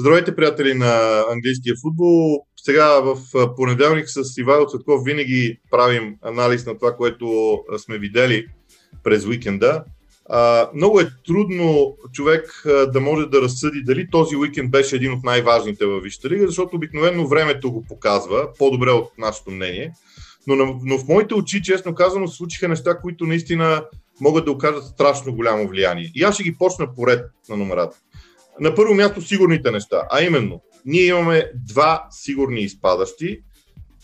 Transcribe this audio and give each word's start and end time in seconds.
Здравейте, 0.00 0.36
приятели 0.36 0.74
на 0.74 1.24
английския 1.30 1.74
футбол. 1.82 2.46
Сега 2.56 3.00
в 3.00 3.16
понеделник 3.56 4.08
с 4.08 4.38
Ивайло 4.38 4.66
Цветков 4.66 5.04
винаги 5.04 5.60
правим 5.70 6.16
анализ 6.22 6.66
на 6.66 6.78
това, 6.78 6.96
което 6.96 7.58
сме 7.78 7.98
видели 7.98 8.46
през 9.04 9.26
уикенда. 9.26 9.84
Много 10.74 11.00
е 11.00 11.10
трудно 11.26 11.96
човек 12.12 12.62
да 12.92 13.00
може 13.00 13.26
да 13.26 13.42
разсъди 13.42 13.82
дали 13.82 14.10
този 14.10 14.36
уикенд 14.36 14.70
беше 14.70 14.96
един 14.96 15.12
от 15.12 15.24
най-важните 15.24 15.86
във 15.86 16.02
Висшата 16.02 16.28
лига, 16.28 16.46
защото 16.46 16.76
обикновено 16.76 17.28
времето 17.28 17.72
го 17.72 17.84
показва, 17.88 18.48
по-добре 18.58 18.90
от 18.90 19.10
нашето 19.18 19.50
мнение. 19.50 19.92
Но, 20.46 20.80
но 20.84 20.98
в 20.98 21.08
моите 21.08 21.34
очи, 21.34 21.62
честно 21.62 21.94
казано, 21.94 22.28
случиха 22.28 22.68
неща, 22.68 22.98
които 22.98 23.26
наистина 23.26 23.84
могат 24.20 24.44
да 24.44 24.50
окажат 24.50 24.84
страшно 24.84 25.34
голямо 25.34 25.68
влияние. 25.68 26.12
И 26.14 26.22
аз 26.22 26.34
ще 26.34 26.42
ги 26.42 26.56
почна 26.58 26.94
поред 26.94 27.30
на 27.48 27.56
номерата. 27.56 27.96
На 28.60 28.74
първо 28.74 28.94
място 28.94 29.22
сигурните 29.22 29.70
неща, 29.70 30.02
а 30.10 30.22
именно, 30.22 30.60
ние 30.84 31.06
имаме 31.06 31.50
два 31.54 32.06
сигурни 32.10 32.60
изпадащи. 32.60 33.40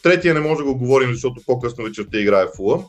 Третия 0.03 0.35
не 0.35 0.41
може 0.41 0.59
да 0.59 0.65
го 0.65 0.79
говорим, 0.79 1.13
защото 1.13 1.43
по-късно 1.47 1.85
вечерта 1.85 2.21
играе 2.21 2.47
Фулъм. 2.57 2.85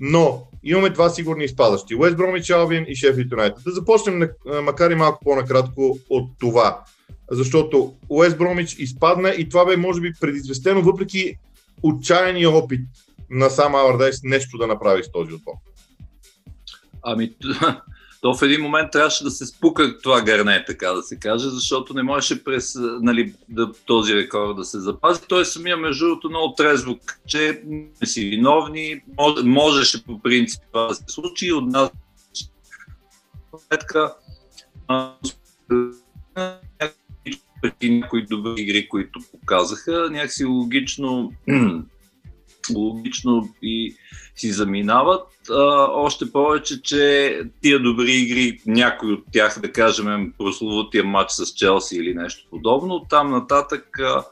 Но 0.00 0.46
имаме 0.64 0.90
два 0.90 1.10
сигурни 1.10 1.44
изпадащи. 1.44 1.94
Уест 1.94 2.16
Бромич 2.16 2.50
Албин 2.50 2.84
и 2.88 2.96
Шеф 2.96 3.16
Юнайтед. 3.32 3.64
Да 3.64 3.70
започнем, 3.70 4.28
макар 4.62 4.90
и 4.90 4.94
малко 4.94 5.24
по-накратко, 5.24 5.98
от 6.10 6.30
това. 6.40 6.84
Защото 7.30 7.94
Уест 8.08 8.38
Бромич 8.38 8.74
изпадна 8.78 9.30
и 9.30 9.48
това 9.48 9.64
бе, 9.64 9.76
може 9.76 10.00
би, 10.00 10.12
предизвестено, 10.20 10.82
въпреки 10.82 11.34
отчаяния 11.82 12.50
опит 12.50 12.80
на 13.30 13.50
сам 13.50 13.74
Алардайс 13.74 14.22
нещо 14.22 14.58
да 14.58 14.66
направи 14.66 15.04
с 15.04 15.12
този 15.12 15.32
отбор. 15.32 15.52
Ами, 17.02 17.32
то 18.22 18.34
в 18.34 18.42
един 18.42 18.60
момент 18.60 18.90
трябваше 18.92 19.24
да 19.24 19.30
се 19.30 19.46
спука 19.46 19.98
това 19.98 20.20
гърне, 20.20 20.64
така 20.66 20.92
да 20.92 21.02
се 21.02 21.18
каже, 21.18 21.48
защото 21.48 21.94
не 21.94 22.02
можеше 22.02 22.44
през 22.44 22.74
нали, 23.00 23.34
да, 23.48 23.72
този 23.86 24.14
рекорд 24.14 24.56
да 24.56 24.64
се 24.64 24.80
запази. 24.80 25.20
Той 25.28 25.44
самия, 25.44 25.76
между 25.76 26.04
другото, 26.04 26.30
много 26.30 26.54
трезво, 26.54 26.98
че 27.26 27.62
не 27.66 28.06
си 28.06 28.28
виновни, 28.28 29.00
може, 29.18 29.44
можеше 29.44 30.04
по 30.04 30.22
принцип 30.22 30.62
това 30.72 30.86
да 30.86 30.94
се 30.94 31.04
случи 31.08 31.52
от 31.52 31.66
нас 31.66 31.90
сметка 33.66 34.14
някои 37.82 38.26
добри 38.26 38.62
игри, 38.62 38.88
които 38.88 39.20
показаха, 39.32 40.08
някакси 40.10 40.44
логично 40.44 41.32
логично 42.74 43.48
и 43.62 43.94
си 44.36 44.52
заминават. 44.52 45.26
А, 45.50 45.86
още 45.90 46.32
повече, 46.32 46.82
че 46.82 47.40
тия 47.62 47.82
добри 47.82 48.12
игри, 48.12 48.60
някой 48.66 49.12
от 49.12 49.24
тях, 49.32 49.58
да 49.60 49.72
кажем, 49.72 50.32
прословутия 50.38 51.04
матч 51.04 51.30
с 51.30 51.54
Челси 51.54 51.96
или 51.96 52.14
нещо 52.14 52.46
подобно, 52.50 53.06
там 53.10 53.30
нататък 53.30 53.98
а, 53.98 54.24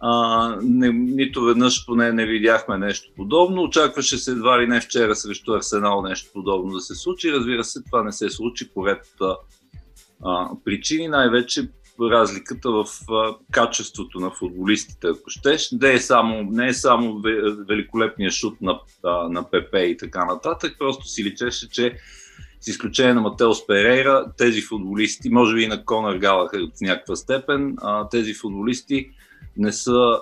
а, 0.00 0.56
не, 0.62 0.92
нито 0.92 1.44
веднъж 1.44 1.86
поне 1.86 2.12
не 2.12 2.26
видяхме 2.26 2.78
нещо 2.78 3.10
подобно. 3.16 3.62
Очакваше 3.62 4.18
се 4.18 4.30
едва 4.30 4.62
ли 4.62 4.66
не 4.66 4.80
вчера 4.80 5.16
срещу 5.16 5.52
Арсенал 5.52 6.02
нещо 6.02 6.30
подобно 6.32 6.72
да 6.72 6.80
се 6.80 6.94
случи. 6.94 7.32
Разбира 7.32 7.64
се, 7.64 7.82
това 7.82 8.02
не 8.02 8.12
се 8.12 8.30
случи 8.30 8.68
по 8.74 8.86
ред 8.86 9.06
а, 10.24 10.48
причини, 10.64 11.08
най-вече 11.08 11.68
разликата 12.10 12.70
в 12.70 12.86
качеството 13.50 14.20
на 14.20 14.30
футболистите, 14.30 15.06
ако 15.06 15.30
щеш. 15.30 15.70
Не 15.72 15.92
е 15.92 16.00
само, 16.00 16.42
не 16.42 16.66
е 16.66 16.74
само 16.74 17.22
великолепния 17.68 18.30
шут 18.30 18.60
на, 18.60 18.80
на 19.04 19.44
ПП 19.44 19.74
и 19.74 19.96
така 19.96 20.24
нататък, 20.24 20.76
просто 20.78 21.06
си 21.06 21.24
личеше, 21.24 21.68
че 21.68 21.96
с 22.60 22.68
изключение 22.68 23.14
на 23.14 23.20
Матеос 23.20 23.66
Перейра, 23.66 24.32
тези 24.38 24.62
футболисти, 24.62 25.30
може 25.30 25.54
би 25.54 25.62
и 25.62 25.68
на 25.68 25.84
Конър 25.84 26.18
Галахър 26.18 26.60
в 26.60 26.80
някаква 26.80 27.16
степен, 27.16 27.76
тези 28.10 28.34
футболисти 28.34 29.10
не 29.56 29.72
са, 29.72 30.20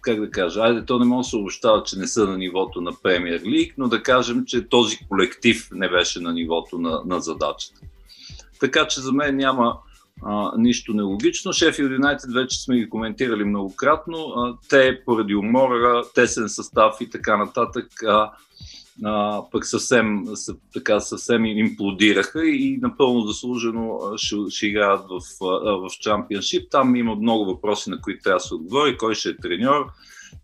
как 0.00 0.20
да 0.20 0.30
кажа, 0.30 0.60
айде, 0.60 0.84
то 0.84 0.98
не 0.98 1.04
може 1.04 1.26
да 1.26 1.30
се 1.30 1.36
обещава, 1.36 1.82
че 1.82 1.98
не 1.98 2.06
са 2.06 2.26
на 2.26 2.38
нивото 2.38 2.80
на 2.80 2.92
Премьер 3.02 3.40
Лиг, 3.46 3.74
но 3.78 3.88
да 3.88 4.02
кажем, 4.02 4.44
че 4.46 4.68
този 4.68 4.98
колектив 5.08 5.68
не 5.72 5.88
беше 5.88 6.20
на 6.20 6.32
нивото 6.32 6.78
на, 6.78 7.02
на 7.06 7.20
задачата. 7.20 7.80
Така 8.60 8.88
че 8.88 9.00
за 9.00 9.12
мен 9.12 9.36
няма, 9.36 9.78
а, 10.22 10.52
нищо 10.56 10.94
нелогично. 10.94 11.52
Шефилд 11.52 11.90
Юнайтед 11.90 12.32
вече 12.32 12.62
сме 12.62 12.78
ги 12.78 12.88
коментирали 12.88 13.44
многократно. 13.44 14.18
А, 14.18 14.56
те 14.68 15.04
поради 15.04 15.34
умора, 15.34 16.02
тесен 16.14 16.48
състав 16.48 16.96
и 17.00 17.10
така 17.10 17.36
нататък, 17.36 17.86
а, 18.02 18.30
а, 19.04 19.42
пък 19.52 19.66
съвсем, 19.66 20.24
така, 20.74 21.00
съвсем 21.00 21.44
имплодираха 21.44 22.48
и 22.48 22.78
напълно 22.82 23.20
заслужено 23.20 24.00
ще, 24.16 24.36
ще 24.48 24.66
играят 24.66 25.00
в, 25.00 25.20
в 25.62 25.88
чемпионшип. 26.00 26.70
Там 26.70 26.96
има 26.96 27.14
много 27.14 27.44
въпроси, 27.44 27.90
на 27.90 28.00
които 28.00 28.22
трябва 28.22 28.36
да 28.36 28.40
се 28.40 28.54
отговори. 28.54 28.96
Кой 28.96 29.14
ще 29.14 29.28
е 29.28 29.36
треньор, 29.36 29.86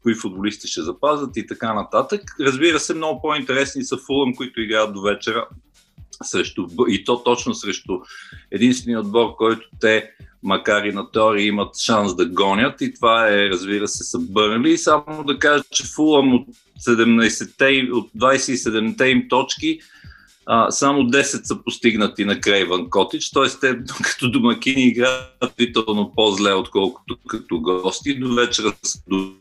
кои 0.03 0.15
футболисти 0.15 0.69
ще 0.69 0.83
запазят 0.83 1.37
и 1.37 1.47
така 1.47 1.75
нататък. 1.75 2.23
Разбира 2.41 2.81
се, 2.81 2.95
много 2.95 3.21
по-интересни 3.23 3.85
са 3.85 3.97
Фулъм, 4.07 4.35
които 4.35 4.61
играят 4.61 4.95
до 4.95 5.03
вечера 5.03 5.47
срещу, 6.23 6.67
и 6.89 7.05
то 7.05 7.23
точно 7.23 7.55
срещу 7.55 7.93
единствения 8.51 9.01
отбор, 9.01 9.35
който 9.37 9.69
те, 9.81 10.11
макар 10.43 10.85
и 10.85 10.93
на 10.93 11.11
теория, 11.11 11.47
имат 11.47 11.79
шанс 11.79 12.17
да 12.17 12.27
гонят 12.27 12.81
и 12.81 12.95
това 12.95 13.29
е, 13.29 13.49
разбира 13.51 13.89
се, 13.89 14.05
са 14.05 14.19
Бърнли. 14.19 14.79
Само 14.79 15.25
да 15.25 15.39
кажа, 15.39 15.65
че 15.71 15.85
Фулъм 15.95 16.35
от, 16.35 16.47
17 16.87 17.93
от 17.93 18.11
27-те 18.19 19.07
им 19.07 19.29
точки 19.29 19.81
а, 20.47 20.71
само 20.71 21.03
10 21.03 21.23
са 21.23 21.63
постигнати 21.63 22.25
на 22.25 22.41
Крейвън 22.41 22.91
Котич, 22.91 23.31
т.е. 23.31 23.59
те 23.61 23.79
като 24.03 24.31
домакини 24.31 24.83
играят 24.83 25.55
вително 25.59 26.13
по-зле, 26.17 26.53
отколкото 26.53 27.17
като 27.29 27.61
гости. 27.61 28.19
До 28.19 28.35
вечера 28.35 28.73
са 28.83 28.99
до... 29.09 29.33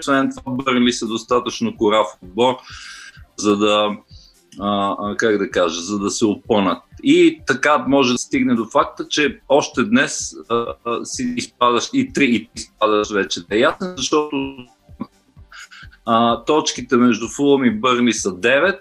Освен 0.00 0.30
това, 0.36 0.52
Бърнли 0.52 0.92
са 0.92 1.06
достатъчно 1.06 1.76
корав 1.76 2.06
отбор, 2.22 2.56
за 3.36 3.56
да 3.56 3.96
а, 4.60 4.96
как 5.16 5.38
да 5.38 5.50
кажа, 5.50 5.80
за 5.80 5.98
да 5.98 6.10
се 6.10 6.26
опънат. 6.26 6.82
И 7.02 7.40
така 7.46 7.84
може 7.88 8.12
да 8.12 8.18
стигне 8.18 8.54
до 8.54 8.64
факта, 8.64 9.08
че 9.08 9.40
още 9.48 9.84
днес 9.84 10.34
а, 10.48 10.66
а, 10.84 11.04
си 11.04 11.34
изпадаш 11.36 11.90
и 11.92 12.12
три 12.12 12.24
и 12.24 12.50
изпадаш 12.56 13.10
вече 13.10 13.46
да 13.46 13.56
е 13.56 13.58
ясен, 13.58 13.94
защото 13.96 14.56
а, 16.06 16.44
точките 16.44 16.96
между 16.96 17.28
Фулъм 17.28 17.64
и 17.64 17.70
Бърни 17.70 18.12
са 18.12 18.30
9, 18.30 18.78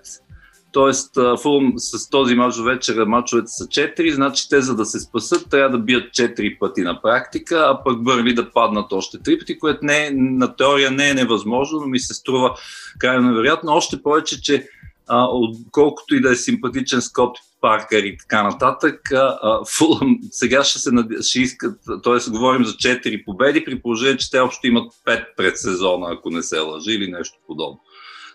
т.е. 0.74 1.38
Фулъм 1.42 1.74
с 1.78 2.10
този 2.10 2.36
мач 2.36 2.56
до 2.56 2.64
вечера 2.64 3.06
мачовете 3.06 3.48
са 3.48 3.64
4, 3.64 4.14
значи 4.14 4.50
те 4.50 4.62
за 4.62 4.76
да 4.76 4.86
се 4.86 5.00
спасат 5.00 5.50
трябва 5.50 5.78
да 5.78 5.84
бият 5.84 6.04
4 6.04 6.60
пъти 6.60 6.82
на 6.82 7.02
практика, 7.02 7.66
а 7.68 7.84
пък 7.84 8.04
Бърли 8.04 8.34
да 8.34 8.52
паднат 8.52 8.94
още 8.94 9.18
3 9.18 9.40
пъти, 9.40 9.60
което 9.60 9.86
не 9.86 10.08
е, 10.08 10.12
на 10.14 10.56
теория 10.56 10.92
не 10.92 11.10
е 11.10 11.14
невъзможно, 11.14 11.80
но 11.80 11.88
ми 11.88 12.00
се 12.00 12.14
струва 12.14 12.56
крайно 13.00 13.30
невероятно. 13.30 13.72
Още 13.72 14.04
повече, 14.04 14.42
че 14.42 14.68
а, 15.08 15.28
колкото 15.72 16.16
и 16.16 16.22
да 16.22 16.32
е 16.32 16.36
симпатичен 16.36 17.02
Скот 17.02 17.38
Паркър 17.62 18.04
и 18.04 18.18
така 18.18 18.44
нататък, 18.44 19.12
а, 19.12 19.60
Фулъм 19.78 20.18
сега 20.32 20.64
ще, 20.64 20.80
се, 20.80 20.92
ще 21.22 21.40
искат, 21.40 21.80
т.е. 22.04 22.32
говорим 22.32 22.66
за 22.66 22.74
4 22.74 23.26
победи, 23.26 23.66
при 23.66 23.82
положение, 23.82 24.18
че 24.18 24.32
те 24.32 24.40
общо 24.40 24.68
имат 24.68 24.94
5 25.08 25.26
пред 25.38 25.58
сезона, 25.58 26.08
ако 26.12 26.30
не 26.30 26.44
се 26.44 26.60
лъжи 26.60 26.92
или 26.92 27.12
нещо 27.12 27.38
подобно. 27.48 27.80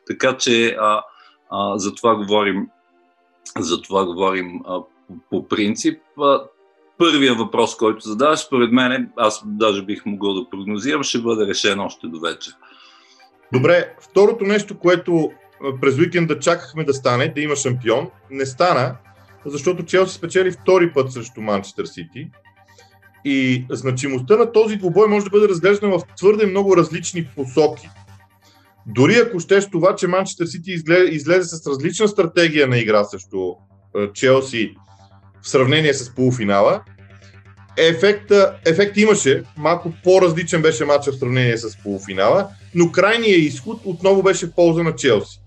Така 0.06 0.36
че 0.36 0.76
а, 0.80 1.02
а, 1.50 1.78
за 1.78 1.94
това 1.94 2.16
говорим, 2.16 2.66
за 3.58 3.82
това 3.82 4.04
говорим 4.04 4.60
а, 4.66 4.80
по 5.30 5.48
принцип. 5.48 6.00
А, 6.20 6.42
първия 6.98 7.34
въпрос, 7.34 7.76
който 7.76 8.08
задаваш, 8.08 8.38
според 8.38 8.72
мен, 8.72 9.12
аз 9.16 9.42
даже 9.46 9.82
бих 9.82 10.06
могъл 10.06 10.34
да 10.34 10.50
прогнозирам, 10.50 11.02
ще 11.02 11.18
бъде 11.18 11.46
решен 11.46 11.80
още 11.80 12.06
до 12.06 12.20
вечер. 12.20 12.54
Добре, 13.52 13.94
второто 14.00 14.44
нещо, 14.44 14.78
което 14.78 15.30
през 15.80 15.98
уикенда 15.98 16.38
чакахме 16.38 16.84
да 16.84 16.94
стане, 16.94 17.32
да 17.34 17.40
има 17.40 17.56
шампион. 17.56 18.10
Не 18.30 18.46
стана, 18.46 18.96
защото 19.46 19.84
Челси 19.84 20.14
спечели 20.14 20.50
втори 20.50 20.92
път 20.92 21.12
срещу 21.12 21.40
Манчестър 21.40 21.86
Сити. 21.86 22.30
И 23.24 23.66
значимостта 23.70 24.36
на 24.36 24.52
този 24.52 24.76
двубой 24.76 25.08
може 25.08 25.24
да 25.24 25.30
бъде 25.30 25.48
разглеждана 25.48 25.98
в 25.98 26.02
твърде 26.16 26.46
много 26.46 26.76
различни 26.76 27.28
посоки. 27.36 27.88
Дори 28.86 29.14
ако 29.14 29.40
щеш 29.40 29.70
това, 29.70 29.96
че 29.96 30.06
Манчестър 30.06 30.46
Сити 30.46 30.72
излезе, 31.10 31.56
с 31.56 31.66
различна 31.66 32.08
стратегия 32.08 32.68
на 32.68 32.78
игра 32.78 33.04
срещу 33.04 33.54
Челси 34.14 34.74
в 35.42 35.48
сравнение 35.48 35.94
с 35.94 36.14
полуфинала, 36.14 36.82
ефекта, 37.78 38.56
ефект 38.66 38.96
имаше, 38.96 39.44
малко 39.56 39.92
по-различен 40.04 40.62
беше 40.62 40.84
матча 40.84 41.12
в 41.12 41.18
сравнение 41.18 41.56
с 41.56 41.82
полуфинала, 41.82 42.48
но 42.74 42.92
крайният 42.92 43.42
изход 43.42 43.80
отново 43.84 44.22
беше 44.22 44.46
в 44.46 44.54
полза 44.54 44.82
на 44.82 44.94
Челси. 44.94 45.40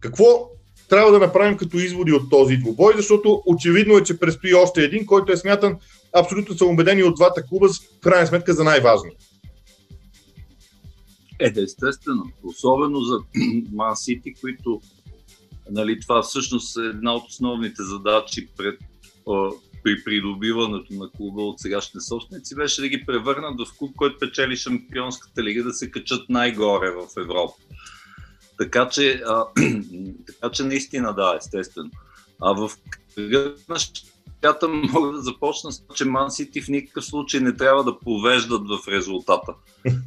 Какво 0.00 0.50
трябва 0.88 1.12
да 1.12 1.18
направим 1.18 1.56
като 1.56 1.76
изводи 1.76 2.12
от 2.12 2.30
този 2.30 2.56
двубой, 2.56 2.92
защото 2.96 3.42
очевидно 3.46 3.96
е, 3.96 4.04
че 4.04 4.18
предстои 4.18 4.54
още 4.54 4.84
един, 4.84 5.06
който 5.06 5.32
е 5.32 5.36
смятан 5.36 5.76
абсолютно 6.12 6.58
съм 6.58 6.68
убедени 6.68 7.02
от 7.02 7.14
двата 7.14 7.46
клуба, 7.46 7.68
в 7.68 8.00
крайна 8.00 8.26
сметка 8.26 8.54
за 8.54 8.64
най-важни. 8.64 9.10
Е, 11.40 11.52
естествено. 11.56 12.24
Особено 12.42 13.00
за 13.00 13.18
Ман 13.72 13.96
Сити, 13.96 14.34
които 14.40 14.80
нали, 15.70 16.00
това 16.00 16.22
всъщност 16.22 16.76
е 16.76 16.80
една 16.80 17.14
от 17.14 17.28
основните 17.28 17.82
задачи 17.82 18.48
пред, 18.56 18.78
при 19.82 20.04
придобиването 20.04 20.94
на 20.94 21.10
клуба 21.10 21.42
от 21.42 21.60
сегашните 21.60 22.00
собственици, 22.00 22.54
беше 22.54 22.80
да 22.80 22.88
ги 22.88 23.06
превърнат 23.06 23.60
в 23.60 23.78
клуб, 23.78 23.96
който 23.96 24.18
печели 24.18 24.56
Шампионската 24.56 25.42
лига, 25.42 25.64
да 25.64 25.72
се 25.72 25.90
качат 25.90 26.28
най-горе 26.28 26.90
в 26.90 27.06
Европа. 27.20 27.54
Така 28.60 28.88
че, 28.88 29.22
а, 29.26 29.44
така 30.26 30.52
че 30.52 30.62
наистина 30.62 31.14
да, 31.14 31.34
естествено. 31.36 31.90
А 32.42 32.52
в 32.52 32.70
кръга 33.14 33.54
на 33.68 33.76
щата 33.78 34.68
мога 34.68 35.12
да 35.12 35.22
започна 35.22 35.72
с 35.72 35.82
че 35.94 36.04
Ман 36.04 36.30
Сити 36.30 36.62
в 36.62 36.68
никакъв 36.68 37.04
случай 37.04 37.40
не 37.40 37.56
трябва 37.56 37.84
да 37.84 37.98
повеждат 37.98 38.62
в 38.68 38.88
резултата 38.88 39.54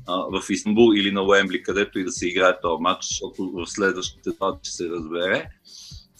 а, 0.08 0.16
в 0.16 0.50
Истанбул 0.50 0.94
или 0.96 1.12
на 1.12 1.24
Уембли, 1.24 1.64
където 1.64 2.00
и 2.00 2.04
да 2.04 2.12
се 2.12 2.28
играе 2.28 2.62
този 2.62 2.82
матч, 2.82 3.06
защото 3.08 3.52
в 3.52 3.66
следващите 3.68 4.30
два 4.32 4.58
ще 4.64 4.72
се 4.72 4.90
разбере. 4.90 5.50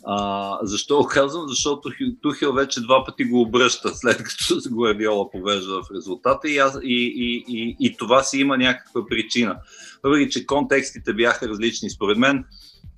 А, 0.06 0.60
защо 0.64 0.98
го 0.98 1.08
казвам? 1.08 1.48
Защото 1.48 1.90
Тухил 2.22 2.54
вече 2.54 2.82
два 2.82 3.06
пъти 3.06 3.26
го 3.26 3.42
обръща, 3.42 3.90
след 3.96 4.18
като 4.18 4.70
Гвардиола 4.72 5.32
повежда 5.32 5.82
в 5.84 5.96
резултата 5.96 6.50
и, 6.50 6.58
аз, 6.58 6.80
и, 6.84 7.14
и, 7.16 7.46
и, 7.48 7.76
и 7.80 7.98
това 7.98 8.24
си 8.24 8.38
има 8.38 8.58
някаква 8.58 9.06
причина. 9.06 9.58
Въпреки, 10.04 10.32
че 10.32 10.46
контекстите 10.46 11.14
бяха 11.14 11.50
различни 11.50 11.90
според 11.90 12.18
мен, 12.18 12.46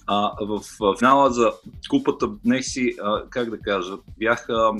а, 0.08 0.32
в, 0.42 0.62
в 0.80 0.96
финала 1.00 1.32
за 1.32 1.52
купата, 1.90 2.30
си, 2.62 2.96
а, 3.04 3.24
как 3.30 3.50
да 3.50 3.60
кажа, 3.60 3.94
бяха, 4.20 4.72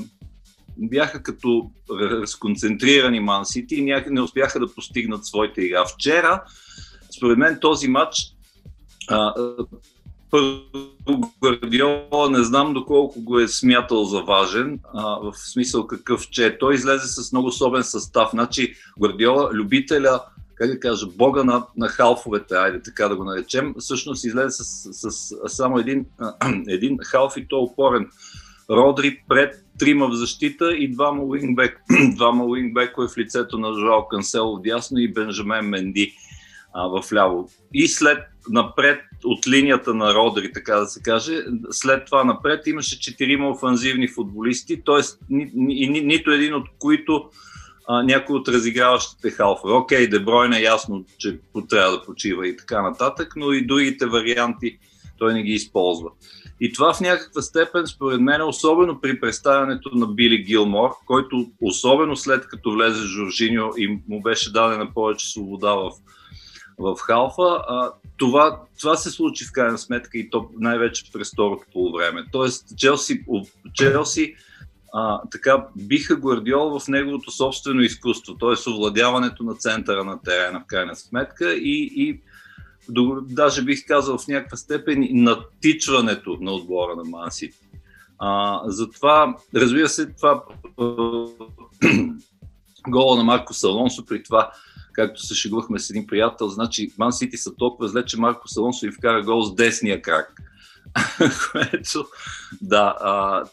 бяха 0.78 1.24
като 1.24 1.72
разконцентрирани 2.02 3.20
Ман 3.20 3.46
Сити 3.46 3.76
и 3.76 3.82
не 4.10 4.22
успяха 4.22 4.60
да 4.60 4.74
постигнат 4.74 5.26
своите 5.26 5.62
игра. 5.62 5.86
Вчера, 5.86 6.44
според 7.18 7.38
мен, 7.38 7.58
този 7.62 7.88
матч 7.88 8.18
а, 9.08 9.34
Гвардиола 11.42 12.30
не 12.30 12.44
знам 12.44 12.74
доколко 12.74 13.22
го 13.22 13.40
е 13.40 13.48
смятал 13.48 14.04
за 14.04 14.22
важен, 14.22 14.80
а, 14.94 15.20
в 15.20 15.34
смисъл 15.36 15.88
какъв, 15.88 16.30
че 16.30 16.58
той 16.58 16.76
излезе 16.76 17.08
с 17.08 17.32
много 17.32 17.48
особен 17.48 17.84
състав. 17.84 18.30
Значи 18.32 18.76
Гвардиола, 19.00 19.50
любителя, 19.54 20.22
как 20.56 20.68
да 20.72 20.80
кажа, 20.80 21.08
бога 21.08 21.44
на, 21.44 21.66
на 21.78 21.88
халфовете, 21.88 22.56
айде 22.56 22.82
така 22.82 23.08
да 23.08 23.16
го 23.16 23.24
наречем, 23.24 23.76
всъщност 23.80 24.26
излезе 24.26 24.50
с, 24.50 24.64
с, 24.94 25.12
с 25.12 25.36
само 25.48 25.80
един, 25.80 26.06
един 26.68 26.98
халф 27.04 27.38
и 27.38 27.48
то 27.48 27.60
опорен. 27.60 28.10
Родри 28.70 29.24
пред 29.28 29.66
трима 29.80 30.08
в 30.08 30.14
защита 30.14 30.76
и 30.76 30.92
двама 30.92 31.24
уингбек. 31.24 31.82
двама 32.16 32.46
уингбекове 32.46 33.08
в 33.08 33.18
лицето 33.18 33.58
на 33.58 33.74
Жоал 33.74 34.08
Кансело 34.08 34.60
дясно 34.60 34.98
и 34.98 35.14
Бенжамен 35.14 35.70
Менди 35.70 36.14
а, 36.76 36.88
в 36.88 37.14
ляво. 37.14 37.50
И 37.74 37.88
след 37.88 38.18
напред 38.50 39.00
от 39.24 39.48
линията 39.48 39.94
на 39.94 40.14
Родри, 40.14 40.52
така 40.54 40.76
да 40.76 40.86
се 40.86 41.02
каже, 41.02 41.44
след 41.72 42.06
това 42.06 42.24
напред 42.24 42.68
имаше 42.68 43.00
четирима 43.00 43.50
офанзивни 43.50 44.08
футболисти, 44.08 44.82
т.е. 44.86 45.02
Ни, 45.30 45.52
ни, 45.56 45.88
ни, 45.88 46.02
нито 46.02 46.32
един 46.32 46.54
от 46.54 46.68
които 46.80 47.30
а, 47.88 48.04
някой 48.04 48.36
от 48.36 48.48
разиграващите 48.48 49.32
халфове. 49.32 49.74
Окей, 49.74 50.08
Дебройн 50.08 50.54
е 50.54 50.62
ясно, 50.62 51.06
че 51.18 51.40
трябва 51.70 51.92
да 51.92 52.02
почива 52.02 52.48
и 52.48 52.58
така 52.58 52.82
нататък, 52.82 53.34
но 53.36 53.52
и 53.52 53.66
другите 53.66 54.06
варианти 54.06 54.78
той 55.18 55.34
не 55.34 55.44
ги 55.44 55.52
използва. 55.52 56.10
И 56.62 56.74
това 56.74 56.94
в 56.94 57.02
някаква 57.02 57.42
степен, 57.42 57.88
според 57.88 58.22
мен, 58.22 58.42
особено 58.42 59.02
при 59.02 59.20
представянето 59.20 59.90
на 59.94 60.08
Били 60.08 60.38
Гилмор, 60.38 60.90
който 61.06 61.46
особено 61.62 62.16
след 62.16 62.48
като 62.48 62.72
влезе 62.72 63.08
Жоржиньо 63.08 63.70
и 63.78 64.00
му 64.10 64.22
беше 64.22 64.52
дадена 64.52 64.94
повече 64.94 65.32
свобода 65.32 65.76
в 65.76 65.92
в 66.78 66.96
халфа. 67.00 67.64
А, 67.68 67.92
това, 68.18 68.62
това 68.80 68.96
се 68.96 69.12
случи 69.12 69.46
в 69.46 69.52
крайна 69.52 69.78
сметка 69.78 70.18
и 70.18 70.30
то 70.30 70.50
най-вече 70.60 71.12
през 71.14 71.32
второто 71.32 71.66
полувреме. 71.74 72.26
Тоест, 72.32 72.78
Челси, 72.78 73.26
Челси 73.74 74.36
а, 74.98 75.22
така 75.32 75.66
биха 75.76 76.16
Гвардиол 76.16 76.80
в 76.80 76.88
неговото 76.88 77.32
собствено 77.32 77.82
изкуство, 77.82 78.36
т.е. 78.38 78.70
овладяването 78.70 79.44
на 79.44 79.56
центъра 79.56 80.04
на 80.04 80.22
терена 80.22 80.60
в 80.60 80.66
крайна 80.66 80.96
сметка 80.96 81.54
и, 81.54 81.92
и 81.96 82.22
даже 83.22 83.64
бих 83.64 83.88
казал 83.88 84.18
в 84.18 84.28
някаква 84.28 84.58
степен 84.58 85.08
натичването 85.12 86.38
на 86.42 86.52
отбора 86.52 86.96
на 86.96 87.04
Манси. 87.04 87.52
А, 88.20 88.62
затова, 88.66 89.38
разбира 89.56 89.90
се, 89.90 90.14
това 90.14 90.44
гола 92.88 93.18
на 93.18 93.24
Марко 93.24 93.54
Салонсо 93.54 94.06
при 94.06 94.24
това 94.24 94.52
както 94.96 95.26
се 95.26 95.36
шегувахме 95.36 95.80
с 95.80 95.90
един 95.90 96.08
приятел, 96.08 96.48
значи 96.48 96.92
Ман 96.98 97.14
Сити 97.14 97.38
са 97.38 97.56
толкова 97.56 97.90
зле, 97.90 98.06
че 98.06 98.20
Марко 98.20 98.48
Салонсо 98.48 98.86
им 98.86 98.92
вкара 98.92 99.24
гол 99.24 99.44
с 99.44 99.56
десния 99.56 100.02
крак. 100.02 100.42
Което, 101.52 102.08
да, 102.62 102.96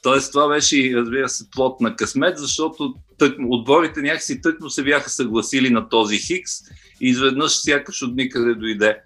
т.е. 0.03 0.31
това 0.31 0.49
беше, 0.49 0.93
разбира 0.97 1.29
се, 1.29 1.51
плод 1.51 1.81
на 1.81 1.97
късмет, 1.97 2.39
защото 2.39 2.95
тък, 3.19 3.37
отборите 3.49 4.03
някакси 4.03 4.41
тъкно 4.41 4.71
се 4.71 4.83
бяха 4.83 5.11
съгласили 5.11 5.71
на 5.71 5.89
този 5.89 6.19
Хикс 6.19 6.53
и 7.01 7.09
изведнъж 7.09 7.53
сякаш 7.53 8.03
от 8.03 8.15
никъде 8.17 8.55
дойде 8.55 9.03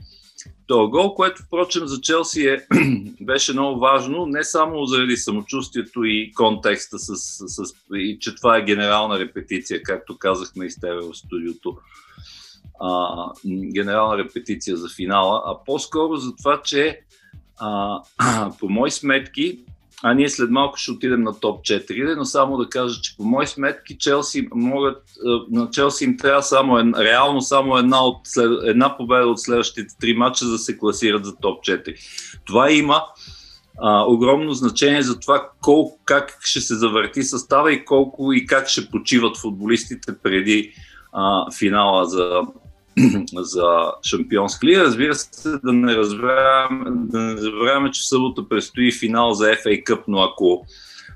то 0.66 0.88
гол, 0.88 1.14
което 1.14 1.42
впрочем 1.42 1.86
за 1.86 2.00
Челси 2.00 2.46
е, 2.46 2.66
беше 3.20 3.52
много 3.52 3.80
важно, 3.80 4.26
не 4.26 4.44
само 4.44 4.84
заради 4.84 5.16
самочувствието 5.16 6.04
и 6.04 6.32
контекста, 6.34 6.98
с, 6.98 7.16
с, 7.16 7.48
с, 7.48 7.74
и 7.94 8.18
че 8.20 8.34
това 8.34 8.56
е 8.56 8.64
генерална 8.64 9.18
репетиция, 9.18 9.82
както 9.82 10.18
казахме 10.18 10.64
и 10.64 10.70
с 10.70 10.80
тебе 10.80 11.00
в 11.00 11.14
студиото, 11.14 11.78
а, 12.80 13.32
генерална 13.74 14.18
репетиция 14.18 14.76
за 14.76 14.88
финала, 14.88 15.42
а 15.46 15.64
по-скоро 15.64 16.16
за 16.16 16.36
това, 16.36 16.62
че 16.62 17.00
а, 17.58 18.00
по 18.60 18.68
мои 18.68 18.90
сметки, 18.90 19.58
а 20.02 20.14
ние 20.14 20.28
след 20.28 20.50
малко 20.50 20.76
ще 20.76 20.90
отидем 20.90 21.22
на 21.22 21.40
топ 21.40 21.60
4, 21.60 22.16
но 22.16 22.24
само 22.24 22.56
да 22.56 22.68
кажа, 22.68 23.00
че 23.00 23.16
по 23.16 23.24
мои 23.24 23.46
сметки 23.46 23.98
Челси 23.98 24.48
могат, 24.54 25.02
на 25.50 25.70
Челси 25.70 26.04
им 26.04 26.16
трябва 26.16 26.42
само, 26.42 26.78
реално 26.78 27.40
само 27.40 27.76
една, 27.76 28.04
от, 28.04 28.20
една 28.64 28.96
победа 28.96 29.26
от 29.26 29.40
следващите 29.40 29.94
три 30.00 30.14
матча 30.14 30.44
за 30.44 30.52
да 30.52 30.58
се 30.58 30.78
класират 30.78 31.24
за 31.24 31.36
топ 31.36 31.64
4. 31.64 31.96
Това 32.44 32.70
има 32.70 33.02
а, 33.82 34.04
огромно 34.06 34.52
значение 34.52 35.02
за 35.02 35.20
това 35.20 35.50
колко, 35.60 36.00
как 36.04 36.38
ще 36.40 36.60
се 36.60 36.74
завърти 36.74 37.22
състава 37.22 37.72
и 37.72 37.84
колко 37.84 38.32
и 38.32 38.46
как 38.46 38.68
ще 38.68 38.90
почиват 38.90 39.38
футболистите 39.38 40.18
преди 40.22 40.72
а, 41.12 41.52
финала 41.58 42.06
за 42.06 42.42
за 43.34 43.92
шампионска 44.02 44.66
лига. 44.66 44.84
Разбира 44.84 45.14
се, 45.14 45.48
да 45.64 45.72
не, 45.72 45.96
разбравяме, 45.96 46.84
да 46.90 47.90
че 47.92 48.08
събота 48.08 48.48
предстои 48.48 48.92
финал 48.92 49.32
за 49.32 49.44
FA 49.44 49.84
Cup, 49.84 50.02
но 50.08 50.22
ако, 50.22 50.66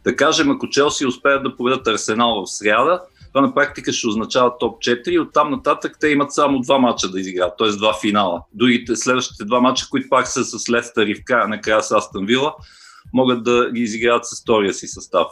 да 0.04 0.16
кажем, 0.16 0.50
ако 0.50 0.68
Челси 0.68 1.06
успеят 1.06 1.42
да 1.42 1.56
победат 1.56 1.86
Арсенал 1.86 2.44
в 2.44 2.50
сряда, 2.50 3.00
това 3.32 3.40
на 3.40 3.54
практика 3.54 3.92
ще 3.92 4.08
означава 4.08 4.58
топ 4.58 4.78
4 4.78 5.08
и 5.08 5.18
оттам 5.18 5.50
нататък 5.50 5.96
те 6.00 6.08
имат 6.08 6.32
само 6.32 6.60
два 6.60 6.78
мача 6.78 7.08
да 7.08 7.20
изиграят, 7.20 7.54
т.е. 7.58 7.68
два 7.68 8.00
финала. 8.00 8.42
Другите, 8.54 8.96
следващите 8.96 9.44
два 9.44 9.60
мача, 9.60 9.86
които 9.90 10.08
пак 10.08 10.28
са 10.28 10.44
с 10.44 10.70
Лестър 10.70 11.06
и 11.06 11.14
в 11.14 11.24
края, 11.24 11.48
накрая 11.48 11.82
с 11.82 11.90
Астън 11.90 12.26
Вила, 12.26 12.54
могат 13.12 13.44
да 13.44 13.70
ги 13.70 13.80
изиграят 13.80 14.26
с 14.26 14.42
втория 14.42 14.74
си 14.74 14.86
състав. 14.86 15.26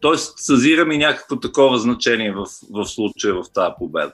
Тоест, 0.00 0.38
съзирам 0.38 0.92
и 0.92 0.98
някакво 0.98 1.36
такова 1.36 1.78
значение 1.78 2.32
в, 2.32 2.46
в 2.70 2.86
случая 2.86 3.34
в 3.34 3.44
тази 3.54 3.72
победа. 3.78 4.12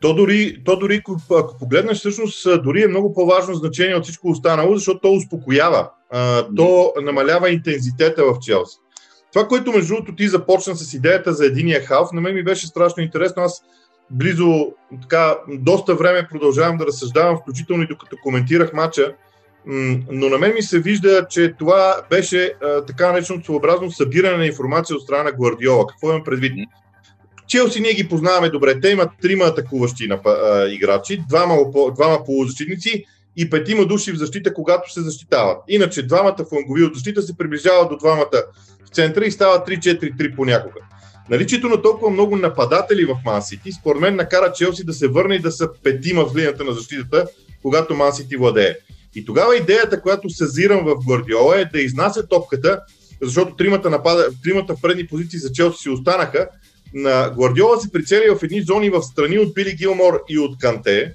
То 0.00 0.14
дори, 0.14 0.62
то 0.64 0.76
дори, 0.76 1.02
ако 1.30 1.58
погледнеш, 1.58 1.98
всъщност 1.98 2.62
дори 2.62 2.82
е 2.82 2.88
много 2.88 3.14
по-важно 3.14 3.54
значение 3.54 3.94
от 3.94 4.04
всичко 4.04 4.28
останало, 4.28 4.74
защото 4.76 5.00
то 5.00 5.12
успокоява. 5.12 5.90
А, 6.10 6.46
то 6.56 6.92
намалява 7.02 7.50
интензитета 7.50 8.24
в 8.24 8.38
Челси. 8.40 8.76
Това, 9.32 9.48
което 9.48 9.72
между 9.72 9.94
другото 9.94 10.14
ти 10.14 10.28
започна 10.28 10.76
с 10.76 10.94
идеята 10.94 11.32
за 11.32 11.46
единия 11.46 11.80
халф, 11.80 12.12
на 12.12 12.20
мен 12.20 12.34
ми 12.34 12.44
беше 12.44 12.66
страшно 12.66 13.02
интересно. 13.02 13.42
Аз 13.42 13.62
близо, 14.10 14.72
така, 15.02 15.38
доста 15.48 15.94
време 15.94 16.28
продължавам 16.30 16.76
да 16.76 16.86
разсъждавам, 16.86 17.38
включително 17.38 17.82
и 17.82 17.86
докато 17.86 18.16
коментирах 18.22 18.72
матча, 18.72 19.14
но 20.10 20.28
на 20.28 20.38
мен 20.38 20.54
ми 20.54 20.62
се 20.62 20.80
вижда, 20.80 21.26
че 21.30 21.54
това 21.58 21.96
беше 22.10 22.54
а, 22.62 22.84
така 22.84 23.12
нареченото 23.12 23.44
своеобразно 23.44 23.90
събиране 23.90 24.36
на 24.36 24.46
информация 24.46 24.96
от 24.96 25.02
страна 25.02 25.22
на 25.22 25.32
Гвардиола. 25.32 25.86
Какво 25.86 26.10
имам 26.10 26.24
предвид? 26.24 26.68
Челси 27.48 27.80
ние 27.80 27.94
ги 27.94 28.08
познаваме 28.08 28.48
добре. 28.48 28.80
Те 28.80 28.88
имат 28.88 29.10
трима 29.22 29.44
атакуващи 29.44 30.06
на, 30.06 30.20
а, 30.26 30.68
играчи, 30.68 31.22
двама, 31.28 31.56
двама 31.94 32.24
полузащитници 32.24 33.04
и 33.36 33.50
петима 33.50 33.86
души 33.86 34.12
в 34.12 34.16
защита, 34.16 34.54
когато 34.54 34.92
се 34.92 35.00
защитават. 35.00 35.58
Иначе 35.68 36.06
двамата 36.06 36.44
флангови 36.48 36.82
от 36.82 36.94
защита 36.94 37.22
се 37.22 37.36
приближават 37.36 37.88
до 37.88 37.96
двамата 37.96 38.42
в 38.84 38.88
центъра 38.88 39.24
и 39.24 39.30
стават 39.30 39.68
3-4-3 39.68 40.36
понякога. 40.36 40.80
Наличието 41.30 41.68
на 41.68 41.82
толкова 41.82 42.10
много 42.10 42.36
нападатели 42.36 43.04
в 43.04 43.16
Ман 43.24 43.42
Сити, 43.42 43.72
според 43.72 44.00
мен 44.00 44.16
накара 44.16 44.52
Челси 44.52 44.84
да 44.84 44.92
се 44.92 45.08
върне 45.08 45.34
и 45.34 45.38
да 45.38 45.52
са 45.52 45.68
петима 45.82 46.24
в 46.24 46.36
линията 46.36 46.64
на 46.64 46.72
защитата, 46.72 47.26
когато 47.62 47.94
Ман 47.94 48.12
Сити 48.12 48.36
владее. 48.36 48.74
И 49.14 49.24
тогава 49.24 49.56
идеята, 49.56 50.02
която 50.02 50.30
съзирам 50.30 50.84
в 50.84 50.96
Гвардиола 51.06 51.60
е 51.60 51.64
да 51.64 51.80
изнася 51.80 52.28
топката, 52.28 52.80
защото 53.22 53.56
тримата, 53.56 53.90
напада, 53.90 54.28
тримата 54.42 54.74
предни 54.82 55.06
позиции 55.06 55.38
за 55.38 55.52
Челси 55.52 55.82
си 55.82 55.90
останаха 55.90 56.48
на 56.96 57.30
Гвардиола 57.30 57.80
се 57.80 57.92
прицели 57.92 58.30
в 58.30 58.42
едни 58.42 58.62
зони 58.62 58.90
в 58.90 59.02
страни 59.02 59.38
от 59.38 59.54
Били 59.54 59.74
Гилмор 59.74 60.22
и 60.28 60.38
от 60.38 60.58
Канте, 60.58 61.14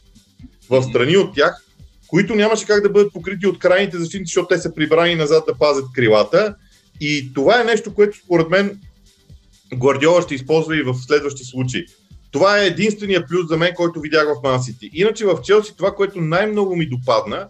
в 0.70 0.84
страни 0.84 1.18
от 1.18 1.36
тях, 1.36 1.66
които 2.08 2.36
нямаше 2.36 2.66
как 2.66 2.84
да 2.84 2.90
бъдат 2.90 3.14
покрити 3.14 3.48
от 3.48 3.60
крайните 3.60 3.98
защитници, 3.98 4.30
защото 4.30 4.48
те 4.48 4.58
са 4.58 4.76
прибрани 4.76 5.16
назад 5.16 5.44
да 5.48 5.58
пазят 5.58 5.86
крилата. 5.96 6.56
И 7.00 7.34
това 7.34 7.62
е 7.62 7.64
нещо, 7.64 7.94
което 7.94 8.18
според 8.18 8.50
мен 8.50 8.80
Гвардиола 9.76 10.22
ще 10.22 10.36
използва 10.36 10.78
и 10.78 10.84
в 10.84 10.94
следващи 10.94 11.44
случаи. 11.44 11.86
Това 12.32 12.60
е 12.60 12.68
единствения 12.68 13.26
плюс 13.28 13.48
за 13.48 13.58
мен, 13.58 13.74
който 13.76 14.02
видях 14.02 14.28
в 14.28 14.44
Мансити. 14.44 14.90
Иначе 14.94 15.26
в 15.26 15.42
Челси 15.44 15.78
това, 15.78 15.96
което 15.96 16.22
най-много 16.22 16.76
ми 16.76 16.86
допадна, 16.86 17.48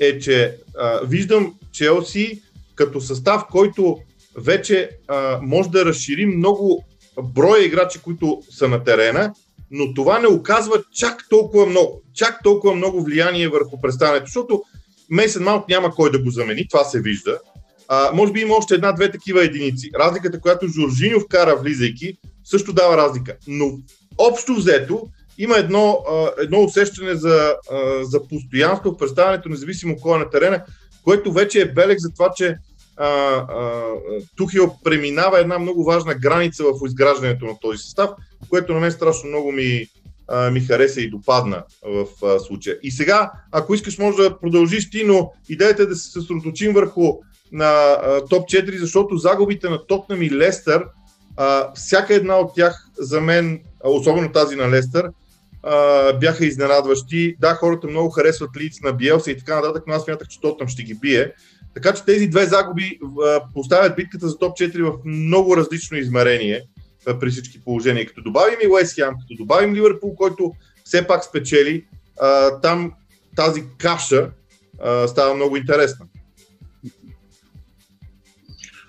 е, 0.00 0.18
че 0.18 0.56
а, 0.78 1.00
виждам 1.06 1.54
Челси 1.72 2.42
като 2.74 3.00
състав, 3.00 3.42
който 3.50 3.98
вече 4.36 4.90
а, 5.08 5.38
може 5.42 5.68
да 5.68 5.84
разшири 5.84 6.26
много 6.26 6.84
броя 7.22 7.64
играчи, 7.64 8.00
които 8.02 8.42
са 8.50 8.68
на 8.68 8.84
терена, 8.84 9.32
но 9.70 9.94
това 9.94 10.18
не 10.18 10.26
оказва 10.26 10.82
чак 10.94 11.28
толкова 11.30 11.66
много, 11.66 12.02
чак 12.14 12.42
толкова 12.42 12.74
много 12.74 13.02
влияние 13.02 13.48
върху 13.48 13.80
представянето, 13.80 14.26
защото 14.26 14.62
Мейсен 15.10 15.42
Маунт 15.42 15.64
няма 15.68 15.94
кой 15.94 16.10
да 16.10 16.22
го 16.22 16.30
замени, 16.30 16.68
това 16.68 16.84
се 16.84 17.00
вижда. 17.00 17.38
А, 17.88 18.10
може 18.14 18.32
би 18.32 18.40
има 18.40 18.54
още 18.54 18.74
една-две 18.74 19.10
такива 19.10 19.44
единици. 19.44 19.90
Разликата, 19.98 20.40
която 20.40 20.68
Жоржиньо 20.68 21.20
вкара 21.20 21.56
влизайки, 21.56 22.16
също 22.44 22.72
дава 22.72 22.96
разлика. 22.96 23.36
Но 23.46 23.78
общо 24.18 24.54
взето 24.54 25.08
има 25.38 25.56
едно, 25.56 25.98
едно 26.38 26.60
усещане 26.60 27.14
за, 27.14 27.54
за 28.02 28.28
постоянство 28.28 28.90
в 28.90 28.96
представянето, 28.96 29.48
независимо 29.48 29.96
кой 29.96 30.16
е 30.16 30.18
на 30.18 30.30
терена, 30.30 30.64
което 31.04 31.32
вече 31.32 31.60
е 31.60 31.72
белег 31.72 31.98
за 31.98 32.12
това, 32.12 32.30
че 32.36 32.56
а, 33.02 33.08
а, 33.08 33.82
Тухил 34.36 34.74
преминава 34.84 35.40
една 35.40 35.58
много 35.58 35.84
важна 35.84 36.14
граница 36.14 36.64
в 36.64 36.86
изграждането 36.86 37.44
на 37.44 37.58
този 37.60 37.78
състав, 37.78 38.10
което 38.48 38.72
на 38.72 38.80
мен 38.80 38.92
страшно 38.92 39.28
много 39.28 39.52
ми, 39.52 39.86
а, 40.28 40.50
ми 40.50 40.60
хареса 40.60 41.00
и 41.00 41.10
допадна 41.10 41.64
в 41.86 42.26
а, 42.26 42.38
случая. 42.38 42.78
И 42.82 42.90
сега, 42.90 43.32
ако 43.52 43.74
искаш, 43.74 43.98
може 43.98 44.16
да 44.16 44.38
продължиш 44.38 44.90
ти, 44.90 45.04
но 45.04 45.32
идеята 45.48 45.82
е 45.82 45.86
да 45.86 45.96
се 45.96 46.10
съсредоточим 46.10 46.72
върху 46.72 47.12
на 47.52 47.72
а, 47.72 48.24
топ 48.30 48.48
4, 48.48 48.78
защото 48.78 49.16
загубите 49.16 49.68
на 49.68 49.86
Тотнам 49.86 50.22
и 50.22 50.30
Лестър, 50.30 50.86
а, 51.36 51.72
всяка 51.74 52.14
една 52.14 52.38
от 52.38 52.54
тях 52.54 52.88
за 52.98 53.20
мен, 53.20 53.60
особено 53.84 54.32
тази 54.32 54.56
на 54.56 54.70
Лестър, 54.70 55.10
а, 55.62 56.12
бяха 56.12 56.46
изненадващи. 56.46 57.36
Да, 57.40 57.54
хората 57.54 57.86
много 57.86 58.10
харесват 58.10 58.56
лиц 58.56 58.80
на 58.80 58.92
Биелса 58.92 59.30
и 59.30 59.38
така 59.38 59.56
нататък, 59.56 59.84
но 59.86 59.94
аз 59.94 60.04
смятах, 60.04 60.28
че 60.28 60.40
Тотнам 60.40 60.68
ще 60.68 60.82
ги 60.82 60.94
бие. 60.94 61.32
Така 61.74 61.94
че 61.94 62.04
тези 62.04 62.28
две 62.28 62.46
загуби 62.46 62.98
поставят 63.54 63.96
битката 63.96 64.28
за 64.28 64.38
топ 64.38 64.56
4 64.56 64.82
в 64.82 64.98
много 65.04 65.56
различно 65.56 65.96
измерение 65.96 66.62
при 67.20 67.30
всички 67.30 67.64
положения. 67.64 68.06
Като 68.06 68.22
добавим 68.22 68.58
и 68.64 68.68
Уест 68.68 68.94
Хем, 68.94 69.14
като 69.20 69.34
добавим 69.38 69.74
Ливърпул, 69.74 70.14
който 70.14 70.52
все 70.84 71.06
пак 71.06 71.24
спечели, 71.24 71.86
там 72.62 72.92
тази 73.36 73.64
каша 73.78 74.30
става 75.06 75.34
много 75.34 75.56
интересна. 75.56 76.06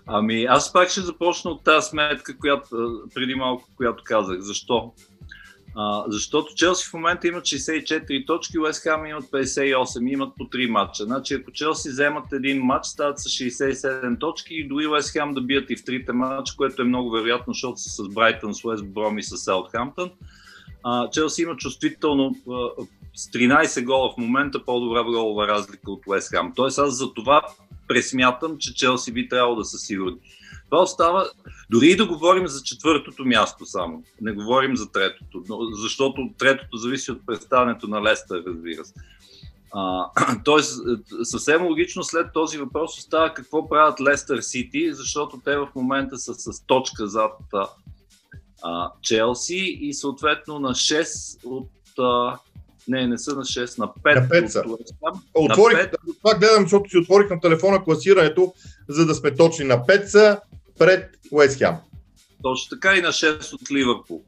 Ами, 0.05 0.43
аз 0.43 0.73
пак 0.73 0.89
ще 0.89 1.01
започна 1.01 1.51
от 1.51 1.63
тази 1.63 1.89
сметка, 1.89 2.37
която 2.37 2.67
преди 3.13 3.35
малко, 3.35 3.69
която 3.77 4.03
казах. 4.05 4.39
Защо? 4.39 4.93
А, 5.75 6.03
защото 6.07 6.55
Челси 6.55 6.89
в 6.89 6.93
момента 6.93 7.27
имат 7.27 7.43
64 7.43 8.27
точки, 8.27 8.59
Уест 8.59 8.83
Хам 8.83 9.05
имат 9.05 9.23
58, 9.23 10.11
имат 10.11 10.35
по 10.37 10.43
3 10.43 10.69
матча. 10.69 11.03
Значи 11.03 11.33
ако 11.33 11.51
Челси 11.51 11.89
вземат 11.89 12.33
един 12.33 12.61
матч, 12.61 12.85
стават 12.85 13.19
с 13.19 13.23
67 13.23 14.19
точки 14.19 14.55
и 14.55 14.67
дори 14.67 14.87
Уест 14.87 15.13
Хам 15.13 15.33
да 15.33 15.41
бият 15.41 15.69
и 15.69 15.75
в 15.75 15.85
трите 15.85 16.13
матча, 16.13 16.53
което 16.57 16.81
е 16.81 16.85
много 16.85 17.11
вероятно, 17.11 17.53
защото 17.53 17.77
са 17.77 18.03
с 18.03 18.09
Брайтън, 18.09 18.53
с 18.53 18.65
Уест 18.65 18.85
Бром 18.85 19.17
и 19.17 19.23
с 19.23 19.37
Саутхамптън. 19.37 20.11
Челси 21.11 21.41
има 21.41 21.57
чувствително 21.57 22.35
с 23.15 23.27
13 23.27 23.85
гола 23.85 24.13
в 24.13 24.17
момента 24.17 24.65
по-добра 24.65 25.03
голова 25.03 25.47
разлика 25.47 25.91
от 25.91 26.07
Уест 26.07 26.29
Хам. 26.29 26.53
Тоест 26.55 26.79
аз 26.79 26.97
за 26.97 27.13
това 27.13 27.41
пресмятам, 27.87 28.57
че 28.57 28.73
Челси 28.73 29.11
би 29.11 29.29
трябвало 29.29 29.55
да 29.55 29.65
са 29.65 29.77
сигурни. 29.77 30.17
Това 30.73 30.83
остава, 30.83 31.25
дори 31.69 31.87
и 31.87 31.95
да 31.95 32.07
говорим 32.07 32.47
за 32.47 32.63
четвъртото 32.63 33.25
място 33.25 33.65
само, 33.65 34.03
не 34.21 34.31
говорим 34.31 34.77
за 34.77 34.91
третото, 34.91 35.43
защото 35.71 36.29
третото 36.37 36.77
зависи 36.77 37.11
от 37.11 37.25
представянето 37.25 37.87
на 37.87 38.01
Лестър, 38.01 38.43
разбира 38.47 38.85
се. 38.85 38.93
А, 39.73 40.05
тоест, 40.45 40.81
съвсем 41.23 41.65
логично 41.65 42.03
след 42.03 42.27
този 42.33 42.57
въпрос 42.57 42.97
остава 42.97 43.33
какво 43.33 43.69
правят 43.69 44.01
Лестър 44.01 44.41
Сити, 44.41 44.93
защото 44.93 45.41
те 45.45 45.57
в 45.57 45.67
момента 45.75 46.17
са 46.17 46.33
с 46.33 46.65
точка 46.65 47.07
зад 47.07 47.37
а, 48.63 48.91
Челси 49.01 49.77
и 49.81 49.93
съответно 49.93 50.59
на 50.59 50.69
6 50.69 51.45
от 51.45 51.69
а, 51.99 52.37
не, 52.87 53.07
не 53.07 53.17
са 53.17 53.35
на 53.35 53.41
6, 53.41 53.79
на 53.79 53.87
5. 53.87 54.15
На 54.15 54.27
5 54.27 54.47
са. 54.47 54.63
Отворих, 55.33 55.77
на 55.77 55.83
5. 55.83 56.17
Това 56.23 56.35
гледам, 56.39 56.63
защото 56.63 56.89
си 56.89 56.97
отворих 56.97 57.29
на 57.29 57.39
телефона 57.39 57.83
класирането, 57.83 58.53
за 58.89 59.05
да 59.05 59.15
сме 59.15 59.35
точни. 59.35 59.65
На 59.65 59.77
5 59.77 60.05
са 60.05 60.39
пред 60.79 61.17
Уест 61.31 61.57
Хем. 61.57 61.75
Точно 62.43 62.69
така 62.69 62.95
и 62.95 63.01
на 63.01 63.07
6 63.07 63.53
от 63.53 63.71
Ливърпул. 63.71 64.23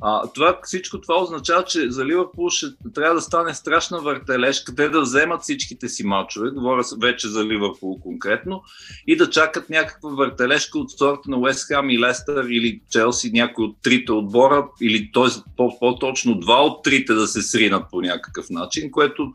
А, 0.00 0.32
това, 0.34 0.58
всичко 0.62 1.00
това 1.00 1.22
означава, 1.22 1.64
че 1.64 1.90
за 1.90 2.04
Ливърпул 2.04 2.50
ще 2.50 2.66
трябва 2.94 3.14
да 3.14 3.20
стане 3.20 3.54
страшна 3.54 4.00
въртележка, 4.00 4.74
те 4.74 4.88
да 4.88 5.00
вземат 5.00 5.42
всичките 5.42 5.88
си 5.88 6.06
мачове, 6.06 6.50
говоря 6.50 6.82
вече 7.00 7.28
за 7.28 7.44
Ливърпул 7.44 8.00
конкретно, 8.00 8.62
и 9.06 9.16
да 9.16 9.30
чакат 9.30 9.70
някаква 9.70 10.10
въртележка 10.10 10.78
от 10.78 10.90
сорта 10.90 11.30
на 11.30 11.38
Уест 11.38 11.68
Хам 11.68 11.90
и 11.90 12.00
Лестър 12.00 12.44
или 12.44 12.80
Челси, 12.90 13.30
някой 13.32 13.64
от 13.64 13.76
трите 13.82 14.12
отбора, 14.12 14.68
или 14.82 15.10
т.е. 15.12 15.42
по-точно 15.56 16.40
два 16.40 16.62
от 16.64 16.84
трите 16.84 17.14
да 17.14 17.26
се 17.26 17.42
сринат 17.42 17.84
по 17.90 18.00
някакъв 18.00 18.50
начин, 18.50 18.90
което 18.90 19.32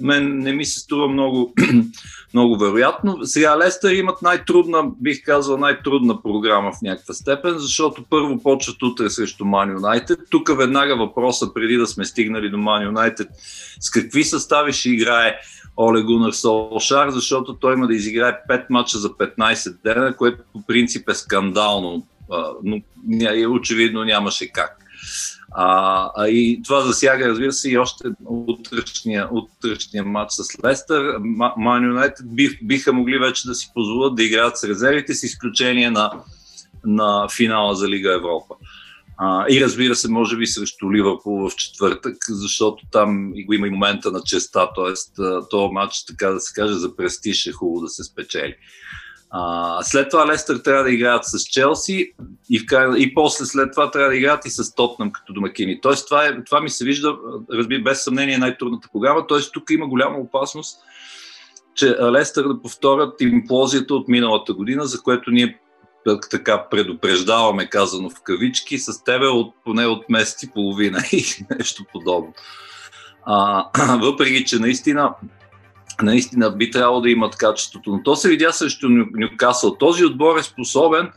мен 0.00 0.38
не 0.38 0.52
ми 0.52 0.64
се 0.64 0.80
струва 0.80 1.08
много, 1.08 1.54
много 2.34 2.58
вероятно. 2.58 3.18
Сега 3.22 3.58
Лестър 3.58 3.92
имат 3.92 4.22
най-трудна, 4.22 4.82
бих 5.00 5.24
казал, 5.24 5.58
най-трудна 5.58 6.22
програма 6.22 6.72
в 6.72 6.82
някаква 6.82 7.14
степен, 7.14 7.58
защото 7.58 8.04
първо 8.10 8.42
почват 8.42 8.82
утре 8.82 9.10
срещу 9.10 9.44
Ман 9.44 9.70
Юнайтед. 9.70 10.18
Тук 10.30 10.56
веднага 10.58 10.96
въпроса, 10.96 11.54
преди 11.54 11.76
да 11.76 11.86
сме 11.86 12.04
стигнали 12.04 12.50
до 12.50 12.58
Ман 12.58 12.82
Юнайтед, 12.82 13.28
с 13.80 13.90
какви 13.90 14.24
състави 14.24 14.72
ще 14.72 14.90
играе 14.90 15.36
Оле 15.76 16.02
Гунар 16.02 16.32
Солшар, 16.32 17.10
защото 17.10 17.54
той 17.54 17.74
има 17.74 17.86
да 17.86 17.94
изиграе 17.94 18.36
5 18.48 18.64
мача 18.70 18.98
за 18.98 19.08
15 19.08 19.76
дена, 19.84 20.16
което 20.16 20.42
по 20.52 20.62
принцип 20.66 21.08
е 21.08 21.14
скандално, 21.14 22.06
но 22.64 22.80
очевидно 23.48 24.04
нямаше 24.04 24.52
как. 24.52 24.76
А, 25.50 26.10
а 26.16 26.28
и 26.28 26.60
това 26.64 26.80
засяга, 26.80 27.28
разбира 27.28 27.52
се, 27.52 27.70
и 27.70 27.78
още 27.78 28.08
утрешния, 28.26 29.28
утрешния 29.32 30.04
матч 30.04 30.32
с 30.32 30.64
Лестър. 30.64 31.16
Ман 31.56 31.84
Юнайтед 31.84 32.34
бих, 32.34 32.58
биха 32.62 32.92
могли 32.92 33.18
вече 33.18 33.46
да 33.46 33.54
си 33.54 33.70
позволят 33.74 34.14
да 34.14 34.24
играят 34.24 34.58
с 34.58 34.64
резервите, 34.64 35.14
с 35.14 35.22
изключение 35.22 35.90
на, 35.90 36.12
на 36.84 37.28
финала 37.28 37.74
за 37.74 37.88
Лига 37.88 38.14
Европа. 38.14 38.54
А, 39.22 39.46
и 39.50 39.60
разбира 39.60 39.94
се, 39.94 40.08
може 40.08 40.36
би 40.36 40.46
срещу 40.46 40.92
Ливърпул 40.92 41.48
в 41.48 41.56
четвъртък, 41.56 42.16
защото 42.28 42.84
там 42.92 43.32
го 43.46 43.54
има 43.54 43.66
и 43.66 43.70
момента 43.70 44.10
на 44.10 44.22
честа, 44.22 44.68
т.е. 44.74 45.22
този 45.50 45.72
матч, 45.72 46.04
така 46.04 46.30
да 46.30 46.40
се 46.40 46.54
каже, 46.54 46.74
за 46.74 46.96
престиж 46.96 47.46
е 47.46 47.52
хубаво 47.52 47.80
да 47.80 47.88
се 47.88 48.04
спечели. 48.04 48.54
А, 49.30 49.82
след 49.82 50.10
това 50.10 50.26
Лестър 50.26 50.56
трябва 50.56 50.82
да 50.82 50.90
играят 50.90 51.24
с 51.24 51.44
Челси 51.44 52.12
и, 52.50 52.58
в, 52.58 52.94
и 52.98 53.14
после 53.14 53.44
след 53.44 53.72
това 53.72 53.90
трябва 53.90 54.08
да 54.08 54.16
играят 54.16 54.46
и 54.46 54.50
с 54.50 54.74
Тотнам 54.74 55.12
като 55.12 55.32
домакини. 55.32 55.80
Тоест 55.80 56.06
това, 56.06 56.26
е, 56.26 56.44
това 56.44 56.60
ми 56.60 56.70
се 56.70 56.84
вижда, 56.84 57.16
разби, 57.52 57.82
без 57.82 58.04
съмнение, 58.04 58.38
най-трудната 58.38 58.88
програма. 58.92 59.26
Тоест 59.26 59.52
тук 59.52 59.70
има 59.70 59.86
голяма 59.86 60.18
опасност, 60.18 60.78
че 61.74 61.96
Лестър 62.00 62.48
да 62.48 62.62
повторят 62.62 63.20
имплозията 63.20 63.94
от 63.94 64.08
миналата 64.08 64.52
година, 64.54 64.84
за 64.84 65.02
което 65.02 65.30
ние 65.30 65.60
така 66.30 66.68
предупреждаваме, 66.70 67.68
казано 67.68 68.10
в 68.10 68.22
кавички, 68.22 68.78
с 68.78 69.04
тебе 69.04 69.26
от, 69.26 69.54
поне 69.64 69.86
от 69.86 70.10
месец 70.10 70.42
и 70.42 70.50
половина 70.50 70.98
и 71.12 71.24
нещо 71.58 71.84
подобно. 71.92 72.32
А, 73.26 73.66
въпреки, 74.02 74.44
че 74.44 74.58
наистина 74.58 75.14
наистина 76.02 76.50
би 76.50 76.70
трябвало 76.70 77.00
да 77.00 77.10
имат 77.10 77.36
качеството. 77.36 77.90
Но 77.90 78.02
то 78.02 78.16
се 78.16 78.28
видя 78.28 78.52
срещу 78.52 78.88
Нюкасъл. 78.88 79.76
Този 79.76 80.04
отбор 80.04 80.38
е 80.38 80.42
способен 80.42 81.08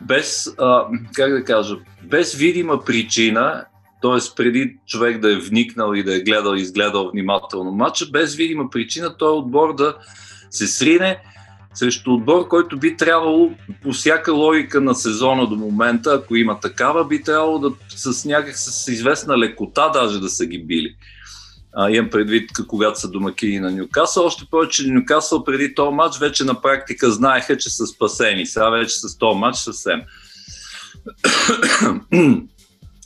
без, 0.00 0.54
а, 0.58 0.86
как 1.14 1.32
да 1.32 1.44
кажа, 1.44 1.76
без 2.02 2.34
видима 2.34 2.84
причина, 2.84 3.64
т.е. 4.02 4.34
преди 4.36 4.76
човек 4.86 5.20
да 5.20 5.32
е 5.32 5.36
вникнал 5.36 5.94
и 5.94 6.02
да 6.02 6.16
е 6.16 6.20
гледал 6.20 6.54
и 6.54 6.60
изгледал 6.60 7.10
внимателно 7.10 7.72
матча, 7.72 8.06
без 8.12 8.34
видима 8.34 8.70
причина 8.70 9.16
този 9.16 9.38
отбор 9.38 9.74
да 9.74 9.96
се 10.50 10.66
срине 10.66 11.18
срещу 11.74 12.14
отбор, 12.14 12.48
който 12.48 12.78
би 12.78 12.96
трябвало 12.96 13.50
по 13.82 13.92
всяка 13.92 14.32
логика 14.32 14.80
на 14.80 14.94
сезона 14.94 15.46
до 15.46 15.56
момента, 15.56 16.20
ако 16.22 16.36
има 16.36 16.60
такава, 16.60 17.04
би 17.06 17.22
трябвало 17.22 17.58
да 17.58 17.70
с 17.88 18.24
някак 18.24 18.58
с 18.58 18.88
известна 18.88 19.38
лекота 19.38 19.90
даже 19.94 20.20
да 20.20 20.28
са 20.28 20.46
ги 20.46 20.58
били. 20.58 20.96
Имам 21.90 22.10
предвид, 22.10 22.50
когато 22.68 23.00
са 23.00 23.10
домакини 23.10 23.60
на 23.60 23.70
Нюкасъл. 23.70 24.24
Още 24.24 24.44
повече 24.50 24.86
Нюкасъл 24.86 25.44
преди 25.44 25.74
този 25.74 25.94
матч 25.94 26.18
вече 26.18 26.44
на 26.44 26.60
практика 26.60 27.10
знаеха, 27.10 27.56
че 27.56 27.70
са 27.70 27.86
спасени. 27.86 28.46
Сега 28.46 28.70
вече 28.70 28.98
с 28.98 29.18
този 29.18 29.38
матч 29.38 29.58
съвсем. 29.58 30.02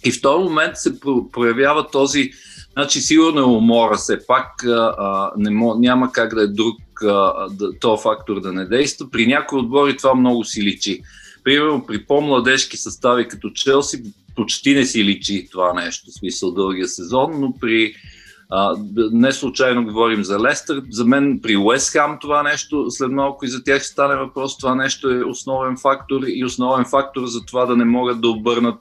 И 0.05 0.13
в 0.13 0.21
този 0.23 0.45
момент 0.45 0.77
се 0.77 1.01
проявява 1.33 1.91
този 1.91 2.31
Значи 2.79 3.01
сигурно 3.01 3.41
е 3.41 3.45
умора 3.45 3.97
все 3.97 4.27
пак, 4.27 4.65
а, 4.65 5.31
не 5.37 5.51
мо, 5.51 5.75
няма 5.75 6.13
как 6.13 6.35
да 6.35 6.43
е 6.43 6.47
друг 6.47 6.77
а, 7.03 7.49
да, 7.49 7.79
то 7.79 7.97
фактор 7.97 8.41
да 8.41 8.53
не 8.53 8.65
действа. 8.65 9.11
При 9.11 9.27
някои 9.27 9.59
отбори 9.59 9.97
това 9.97 10.15
много 10.15 10.45
си 10.45 10.63
личи. 10.63 11.01
Примерно 11.45 11.87
при 11.87 12.05
по-младежки 12.05 12.77
състави 12.77 13.29
като 13.29 13.51
Челси 13.51 14.03
почти 14.37 14.75
не 14.75 14.87
си 14.87 15.05
личи 15.05 15.49
това 15.53 15.73
нещо, 15.73 16.11
в 16.11 16.19
смисъл 16.19 16.51
дългия 16.51 16.89
сезон, 16.89 17.41
но 17.41 17.55
при 17.61 17.95
не 19.13 19.33
случайно 19.33 19.85
говорим 19.85 20.25
за 20.25 20.41
Лестър. 20.41 20.83
За 20.91 21.05
мен 21.05 21.41
при 21.43 21.57
Уест 21.57 21.93
Хам 21.93 22.19
това 22.21 22.43
нещо, 22.43 22.87
след 22.91 23.11
малко 23.11 23.45
и 23.45 23.49
за 23.49 23.65
тях 23.65 23.83
ще 23.83 23.93
стане 23.93 24.17
въпрос, 24.17 24.59
това 24.59 24.75
нещо 24.75 25.11
е 25.11 25.25
основен 25.25 25.77
фактор 25.77 26.21
и 26.27 26.45
основен 26.45 26.85
фактор 26.85 27.27
за 27.27 27.45
това 27.45 27.67
да 27.67 27.77
не 27.77 27.85
могат 27.85 28.21
да 28.21 28.29
обърнат 28.29 28.81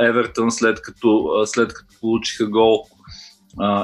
Евертън 0.00 0.50
след 0.50 0.82
като, 0.82 1.42
след 1.44 1.74
като 1.74 1.94
получиха 2.00 2.46
гол 2.46 2.84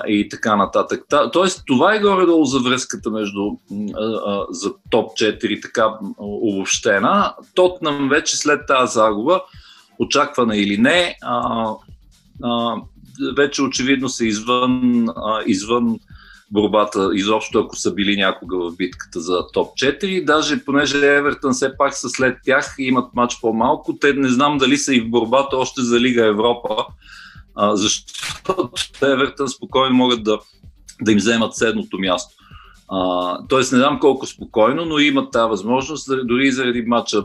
и 0.06 0.28
така 0.28 0.56
нататък. 0.56 1.04
Та, 1.08 1.30
тоест, 1.30 1.62
това 1.66 1.94
е 1.94 2.00
горе-долу 2.00 2.44
за 2.44 2.58
връзката 2.58 3.10
между 3.10 3.40
за 4.50 4.72
топ 4.90 5.10
4 5.10 5.62
така 5.62 5.94
обобщена. 6.18 7.34
Тотнам 7.54 8.08
вече 8.08 8.36
след 8.36 8.66
тази 8.66 8.92
загуба, 8.92 9.42
очаквана 9.98 10.56
или 10.56 10.78
не, 10.78 11.16
вече 13.36 13.62
очевидно 13.62 14.08
са 14.08 14.24
извън, 14.24 15.04
а, 15.08 15.42
извън 15.46 15.98
борбата, 16.50 17.10
изобщо 17.14 17.58
ако 17.58 17.76
са 17.76 17.94
били 17.94 18.16
някога 18.16 18.56
в 18.58 18.76
битката 18.76 19.20
за 19.20 19.46
топ 19.52 19.68
4. 19.68 20.24
Даже 20.24 20.64
понеже 20.64 21.16
Евертън 21.16 21.52
все 21.52 21.76
пак 21.76 21.94
са 21.94 22.08
след 22.08 22.38
тях 22.44 22.74
и 22.78 22.84
имат 22.84 23.14
матч 23.14 23.40
по-малко, 23.40 23.98
те 24.00 24.12
не 24.12 24.28
знам 24.28 24.58
дали 24.58 24.76
са 24.76 24.94
и 24.94 25.00
в 25.00 25.10
борбата 25.10 25.56
още 25.56 25.82
за 25.82 26.00
Лига 26.00 26.26
Европа, 26.26 26.86
а, 27.54 27.76
защото 27.76 28.70
Евертън 29.02 29.48
спокойно 29.48 29.94
могат 29.94 30.24
да, 30.24 30.38
да 31.02 31.12
им 31.12 31.18
вземат 31.18 31.56
седното 31.56 31.98
място. 31.98 32.34
Тоест 33.48 33.72
не 33.72 33.78
знам 33.78 34.00
колко 34.00 34.26
спокойно, 34.26 34.84
но 34.84 34.98
имат 34.98 35.32
тази 35.32 35.48
възможност, 35.48 36.10
дори 36.24 36.52
заради 36.52 36.82
матча 36.82 37.22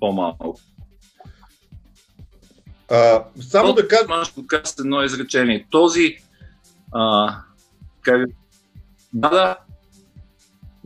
по-малко. 0.00 0.60
А, 2.90 3.24
само 3.40 3.72
да 3.72 3.88
кажа... 3.88 4.04
Маш 4.08 4.32
кажа 4.46 4.62
едно 4.78 5.02
изречение. 5.02 5.66
Този... 5.70 6.16
А, 6.94 7.34
как... 8.02 8.28
Да, 9.12 9.28
да. 9.28 9.56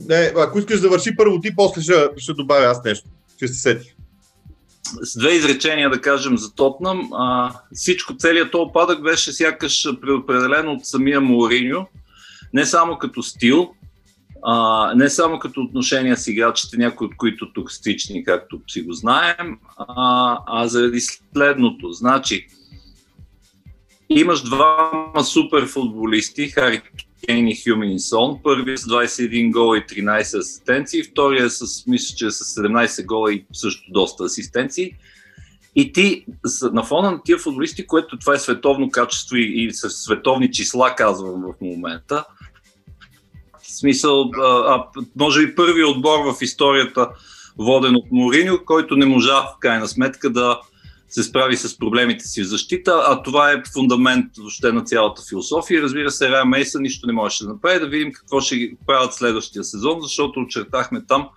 Не, 0.08 0.32
ако 0.36 0.58
искаш 0.58 0.80
да 0.80 0.88
върши 0.88 1.16
първо 1.16 1.40
ти, 1.40 1.56
после 1.56 1.82
ще, 1.82 2.08
ще 2.16 2.32
добавя 2.32 2.64
аз 2.64 2.84
нещо. 2.84 3.08
Ще 3.36 3.48
се 3.48 3.54
сети. 3.54 3.94
С 5.02 5.18
две 5.18 5.32
изречения 5.32 5.90
да 5.90 6.00
кажем 6.00 6.38
за 6.38 6.54
Тотнам. 6.54 7.10
А, 7.12 7.54
всичко, 7.74 8.16
целият 8.16 8.50
този 8.50 8.62
опадък 8.62 9.02
беше 9.02 9.32
сякаш 9.32 9.86
предопределен 10.00 10.68
от 10.68 10.86
самия 10.86 11.20
Мориньо. 11.20 11.86
Не 12.52 12.66
само 12.66 12.98
като 12.98 13.22
стил, 13.22 13.74
а, 14.42 14.94
не 14.94 15.10
само 15.10 15.38
като 15.38 15.60
отношения 15.60 16.16
с 16.16 16.26
играчите, 16.26 16.76
някои 16.76 17.06
от 17.06 17.16
които 17.16 17.52
токсични, 17.52 18.24
както 18.24 18.60
си 18.68 18.82
го 18.82 18.92
знаем, 18.92 19.58
а, 19.76 20.38
а 20.46 20.68
заради 20.68 21.00
следното. 21.00 21.92
Значи, 21.92 22.46
имаш 24.08 24.42
двама 24.42 25.24
супер 25.24 25.66
футболисти, 25.66 26.48
Хари 26.48 26.82
Кейн 27.26 27.48
и 27.48 27.56
Хюмин 27.56 27.98
Сон. 27.98 28.40
Първият 28.42 28.78
с 28.78 28.84
21 28.84 29.52
гола 29.52 29.78
и 29.78 29.80
13 29.80 30.38
асистенции, 30.38 31.02
втория 31.02 31.50
с, 31.50 31.86
мисля, 31.86 32.16
че 32.16 32.30
с 32.30 32.60
17 32.60 33.06
гола 33.06 33.32
и 33.32 33.44
също 33.52 33.92
доста 33.92 34.24
асистенции. 34.24 34.92
И 35.76 35.92
ти 35.92 36.24
на 36.72 36.82
фона 36.82 37.10
на 37.10 37.22
тия 37.22 37.38
футболисти, 37.38 37.86
което 37.86 38.18
това 38.18 38.34
е 38.34 38.38
световно 38.38 38.90
качество 38.90 39.36
и, 39.36 39.64
и 39.64 39.72
световни 39.72 40.52
числа, 40.52 40.94
казвам 40.96 41.42
в 41.42 41.60
момента, 41.60 42.24
смисъл, 43.78 44.30
а, 44.42 44.84
може 45.16 45.46
би 45.46 45.54
първи 45.54 45.84
отбор 45.84 46.18
в 46.18 46.42
историята, 46.42 47.08
воден 47.58 47.96
от 47.96 48.04
Мориньо, 48.12 48.64
който 48.64 48.96
не 48.96 49.06
можа 49.06 49.42
в 49.42 49.58
крайна 49.60 49.88
сметка 49.88 50.30
да 50.30 50.60
се 51.10 51.22
справи 51.22 51.56
с 51.56 51.78
проблемите 51.78 52.24
си 52.24 52.42
в 52.42 52.46
защита, 52.46 53.04
а 53.06 53.22
това 53.22 53.52
е 53.52 53.62
фундамент 53.74 54.26
въобще 54.38 54.72
на 54.72 54.84
цялата 54.84 55.22
философия. 55.28 55.82
Разбира 55.82 56.10
се, 56.10 56.30
Рая 56.30 56.44
Мейса 56.44 56.80
нищо 56.80 57.06
не 57.06 57.12
можеше 57.12 57.44
да 57.44 57.50
направи, 57.50 57.80
да 57.80 57.88
видим 57.88 58.12
какво 58.12 58.40
ще 58.40 58.72
правят 58.86 59.14
следващия 59.14 59.64
сезон, 59.64 59.98
защото 60.02 60.40
очертахме 60.40 61.06
там 61.06 61.28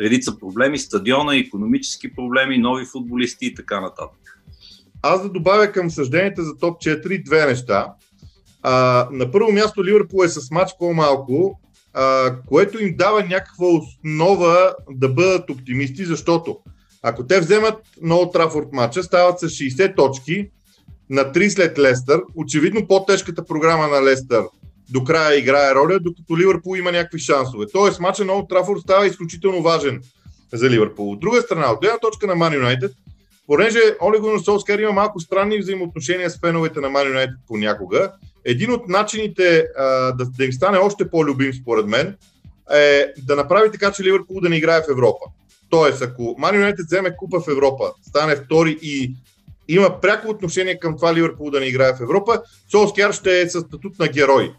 редица 0.00 0.38
проблеми, 0.38 0.78
стадиона, 0.78 1.36
економически 1.36 2.14
проблеми, 2.14 2.58
нови 2.58 2.84
футболисти 2.86 3.46
и 3.46 3.54
така 3.54 3.80
нататък. 3.80 4.40
Аз 5.02 5.22
да 5.22 5.28
добавя 5.28 5.72
към 5.72 5.90
съжденията 5.90 6.42
за 6.42 6.56
топ 6.56 6.80
4 6.80 7.24
две 7.24 7.46
неща. 7.46 7.86
А, 8.62 9.08
на 9.12 9.30
първо 9.30 9.52
място 9.52 9.84
Ливърпул 9.84 10.24
е 10.24 10.28
с 10.28 10.50
матч 10.50 10.72
по-малко 10.78 11.60
а, 11.98 12.36
което 12.46 12.82
им 12.82 12.94
дава 12.96 13.20
някаква 13.22 13.66
основа 13.66 14.74
да 14.90 15.08
бъдат 15.08 15.50
оптимисти, 15.50 16.04
защото 16.04 16.58
ако 17.02 17.26
те 17.26 17.40
вземат 17.40 17.74
много 18.02 18.30
Трафорд 18.30 18.72
матча, 18.72 19.02
стават 19.02 19.40
с 19.40 19.48
60 19.48 19.96
точки 19.96 20.48
на 21.10 21.22
3 21.22 21.48
след 21.48 21.78
Лестър. 21.78 22.22
Очевидно 22.34 22.86
по-тежката 22.86 23.44
програма 23.44 23.88
на 23.88 24.04
Лестър 24.04 24.42
до 24.90 25.04
края 25.04 25.38
играе 25.38 25.74
роля, 25.74 25.98
докато 26.00 26.38
Ливърпул 26.38 26.76
има 26.76 26.92
някакви 26.92 27.18
шансове. 27.18 27.66
Тоест 27.72 28.00
матча 28.00 28.24
на 28.24 28.32
Олд 28.32 28.48
Трафорд 28.48 28.80
става 28.80 29.06
изключително 29.06 29.62
важен 29.62 30.02
за 30.52 30.70
Ливърпул. 30.70 31.12
От 31.12 31.20
друга 31.20 31.42
страна, 31.42 31.72
от 31.72 31.80
гледна 31.80 31.98
точка 31.98 32.26
на 32.26 32.34
Ман 32.34 32.54
Юнайтед, 32.54 32.92
понеже 33.46 33.78
Оли 34.02 34.18
Гунар 34.18 34.78
има 34.78 34.92
малко 34.92 35.20
странни 35.20 35.58
взаимоотношения 35.58 36.30
с 36.30 36.38
феновете 36.40 36.80
на 36.80 36.90
Ман 36.90 37.06
Юнайтед 37.08 37.36
понякога, 37.48 38.12
един 38.46 38.72
от 38.72 38.88
начините 38.88 39.66
а, 39.78 40.12
да, 40.12 40.24
да 40.24 40.44
им 40.44 40.52
стане 40.52 40.78
още 40.78 41.10
по-любим, 41.10 41.52
според 41.54 41.86
мен, 41.86 42.16
е 42.72 43.12
да 43.26 43.36
направи 43.36 43.70
така, 43.72 43.92
че 43.92 44.02
Ливърпул 44.02 44.40
да 44.40 44.48
не 44.48 44.56
играе 44.56 44.80
в 44.82 44.90
Европа. 44.90 45.24
Тоест, 45.70 46.02
ако 46.02 46.34
Ман 46.38 46.54
Юнайтед 46.54 46.86
вземе 46.86 47.16
купа 47.16 47.40
в 47.40 47.48
Европа, 47.48 47.92
стане 48.08 48.36
втори 48.36 48.78
и 48.82 49.14
има 49.68 50.00
пряко 50.00 50.28
отношение 50.28 50.78
към 50.78 50.96
това 50.96 51.14
Ливърпул 51.14 51.50
да 51.50 51.60
не 51.60 51.66
играе 51.66 51.94
в 51.94 52.00
Европа, 52.00 52.42
Солскияр 52.70 53.12
ще 53.12 53.40
е 53.40 53.48
със 53.48 53.62
статут 53.62 53.98
на 53.98 54.08
герой. 54.08 54.52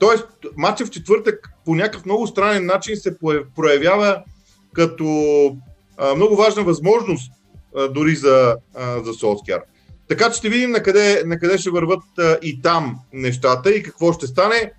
Тоест, 0.00 0.26
матчът 0.56 0.88
в 0.88 0.90
четвъртък 0.90 1.48
по 1.64 1.74
някакъв 1.74 2.04
много 2.04 2.26
странен 2.26 2.66
начин 2.66 2.96
се 2.96 3.18
проявява 3.56 4.22
като 4.72 5.06
а, 5.96 6.14
много 6.14 6.36
важна 6.36 6.62
възможност 6.62 7.32
а, 7.76 7.88
дори 7.88 8.16
за, 8.16 8.56
а, 8.74 9.02
за 9.02 9.14
Солскияр. 9.14 9.60
Така 10.10 10.30
че 10.30 10.38
ще 10.38 10.48
видим 10.48 10.70
на 10.70 10.82
къде, 10.82 11.22
на 11.26 11.38
къде 11.38 11.58
ще 11.58 11.70
върват 11.70 12.02
а, 12.18 12.38
и 12.42 12.62
там 12.62 12.98
нещата 13.12 13.70
и 13.70 13.82
какво 13.82 14.12
ще 14.12 14.26
стане. 14.26 14.72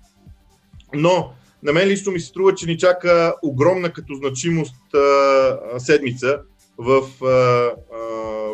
Но 0.94 1.32
на 1.62 1.72
мен 1.72 1.88
лично 1.88 2.12
ми 2.12 2.20
се 2.20 2.26
струва, 2.26 2.54
че 2.54 2.66
ни 2.66 2.78
чака 2.78 3.34
огромна 3.42 3.92
като 3.92 4.14
значимост 4.14 4.94
а, 4.94 5.80
седмица 5.80 6.38
в, 6.78 7.02
а, 7.22 7.28
а, 7.28 7.72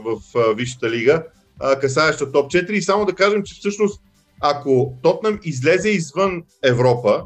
в 0.05 0.19
а, 0.37 0.55
Висшата 0.55 0.91
лига, 0.91 1.25
а, 1.61 1.79
касаеща 1.79 2.33
топ 2.33 2.53
4. 2.53 2.71
И 2.71 2.83
само 2.83 3.05
да 3.05 3.15
кажем, 3.15 3.43
че 3.45 3.55
всъщност 3.55 4.03
ако 4.41 4.95
Тотнам 5.03 5.39
излезе 5.45 5.89
извън 5.89 6.43
Европа, 6.65 7.25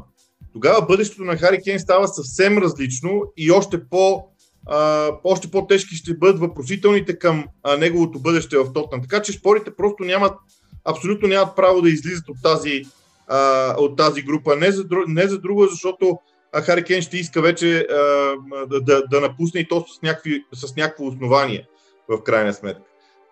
тогава 0.53 0.85
бъдещето 0.85 1.23
на 1.23 1.37
Хари 1.37 1.61
Кейн 1.63 1.79
става 1.79 2.07
съвсем 2.07 2.57
различно 2.57 3.21
и 3.37 3.51
още 3.51 3.89
по 3.89 4.23
а, 4.65 5.09
още 5.23 5.51
по-тежки 5.51 5.95
ще 5.95 6.17
бъдат 6.17 6.39
въпросителните 6.39 7.19
към 7.19 7.45
а, 7.63 7.77
неговото 7.77 8.19
бъдеще 8.19 8.57
в 8.57 8.73
Тотнам. 8.73 9.01
Така 9.01 9.21
че 9.21 9.31
спорите 9.31 9.75
просто 9.75 10.03
нямат, 10.03 10.33
абсолютно 10.85 11.27
нямат 11.27 11.55
право 11.55 11.81
да 11.81 11.89
излизат 11.89 12.29
от 12.29 12.37
тази, 12.43 12.83
а, 13.27 13.75
от 13.77 13.97
тази 13.97 14.21
група. 14.21 14.55
Не 14.55 14.71
за, 14.71 14.85
не 15.07 15.27
за 15.27 15.39
друго, 15.39 15.67
защото 15.67 16.19
Хари 16.55 16.83
Кен 16.83 17.01
ще 17.01 17.17
иска 17.17 17.41
вече 17.41 17.77
а, 17.79 17.95
да, 18.67 18.81
да, 18.81 19.03
да 19.11 19.21
напусне 19.21 19.59
и 19.59 19.67
то 19.67 19.85
с, 19.87 20.01
някакви, 20.01 20.43
с 20.53 20.75
някакво 20.75 21.05
основание 21.05 21.67
в 22.09 22.23
крайна 22.23 22.53
сметка. 22.53 22.81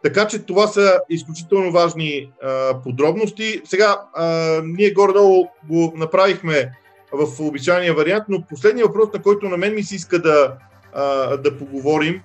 Така 0.03 0.27
че 0.27 0.39
това 0.39 0.67
са 0.67 0.99
изключително 1.09 1.71
важни 1.71 2.31
а, 2.43 2.81
подробности. 2.83 3.61
Сега, 3.65 4.01
а, 4.13 4.25
ние 4.63 4.93
горе-долу 4.93 5.47
го 5.69 5.93
направихме 5.95 6.71
в 7.11 7.39
обичайния 7.39 7.93
вариант, 7.93 8.23
но 8.29 8.45
последният 8.49 8.87
въпрос, 8.87 9.13
на 9.13 9.21
който 9.21 9.49
на 9.49 9.57
мен 9.57 9.75
ми 9.75 9.83
се 9.83 9.95
иска 9.95 10.19
да, 10.19 10.57
а, 10.93 11.37
да 11.37 11.57
поговорим 11.57 12.21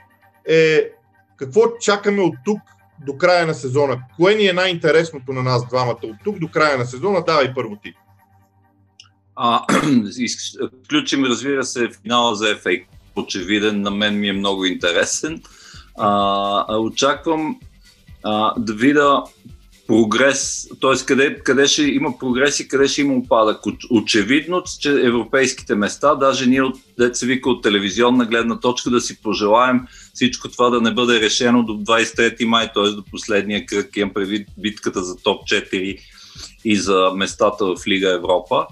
е 0.48 0.90
какво 1.36 1.60
чакаме 1.80 2.22
от 2.22 2.34
тук 2.44 2.60
до 3.06 3.18
края 3.18 3.46
на 3.46 3.54
сезона. 3.54 4.02
Кое 4.16 4.34
ни 4.34 4.46
е 4.46 4.52
най-интересното 4.52 5.32
на 5.32 5.42
нас 5.42 5.68
двамата 5.68 5.98
от 6.02 6.16
тук 6.24 6.38
до 6.38 6.48
края 6.48 6.78
на 6.78 6.86
сезона? 6.86 7.24
Давай 7.26 7.54
първо 7.54 7.76
ти. 7.76 7.94
А, 9.36 9.66
включим, 10.84 11.24
разбира 11.24 11.64
се, 11.64 11.88
финала 12.02 12.34
за 12.34 12.44
FA. 12.44 12.84
Очевиден, 13.16 13.80
на 13.80 13.90
мен 13.90 14.18
ми 14.18 14.28
е 14.28 14.32
много 14.32 14.64
интересен. 14.64 15.42
А, 15.98 16.76
очаквам 16.78 17.60
а, 18.22 18.54
да 18.58 18.74
видя 18.74 19.22
прогрес, 19.86 20.68
т.е. 20.80 21.06
Къде, 21.06 21.34
къде 21.34 21.66
ще 21.66 21.82
има 21.82 22.18
прогрес 22.18 22.60
и 22.60 22.68
къде 22.68 22.88
ще 22.88 23.00
има 23.00 23.14
опадък. 23.14 23.60
Очевидно, 23.90 24.62
че 24.80 24.90
европейските 24.90 25.74
места, 25.74 26.14
даже 26.14 26.46
ние 26.46 26.62
от 26.62 26.76
деца 26.98 27.26
вика 27.26 27.50
от 27.50 27.62
телевизионна 27.62 28.24
гледна 28.24 28.60
точка 28.60 28.90
да 28.90 29.00
си 29.00 29.22
пожелаем 29.22 29.80
всичко 30.14 30.48
това 30.48 30.70
да 30.70 30.80
не 30.80 30.94
бъде 30.94 31.20
решено 31.20 31.62
до 31.62 31.72
23 31.72 32.44
май, 32.44 32.70
т.е. 32.74 32.90
до 32.90 33.04
последния 33.04 33.66
кръг, 33.66 33.96
имам 33.96 34.14
предвид 34.14 34.48
битката 34.58 35.04
за 35.04 35.16
топ 35.16 35.42
4 35.42 35.98
и 36.64 36.76
за 36.76 37.12
местата 37.16 37.64
в 37.64 37.76
Лига 37.86 38.14
Европа. 38.14 38.66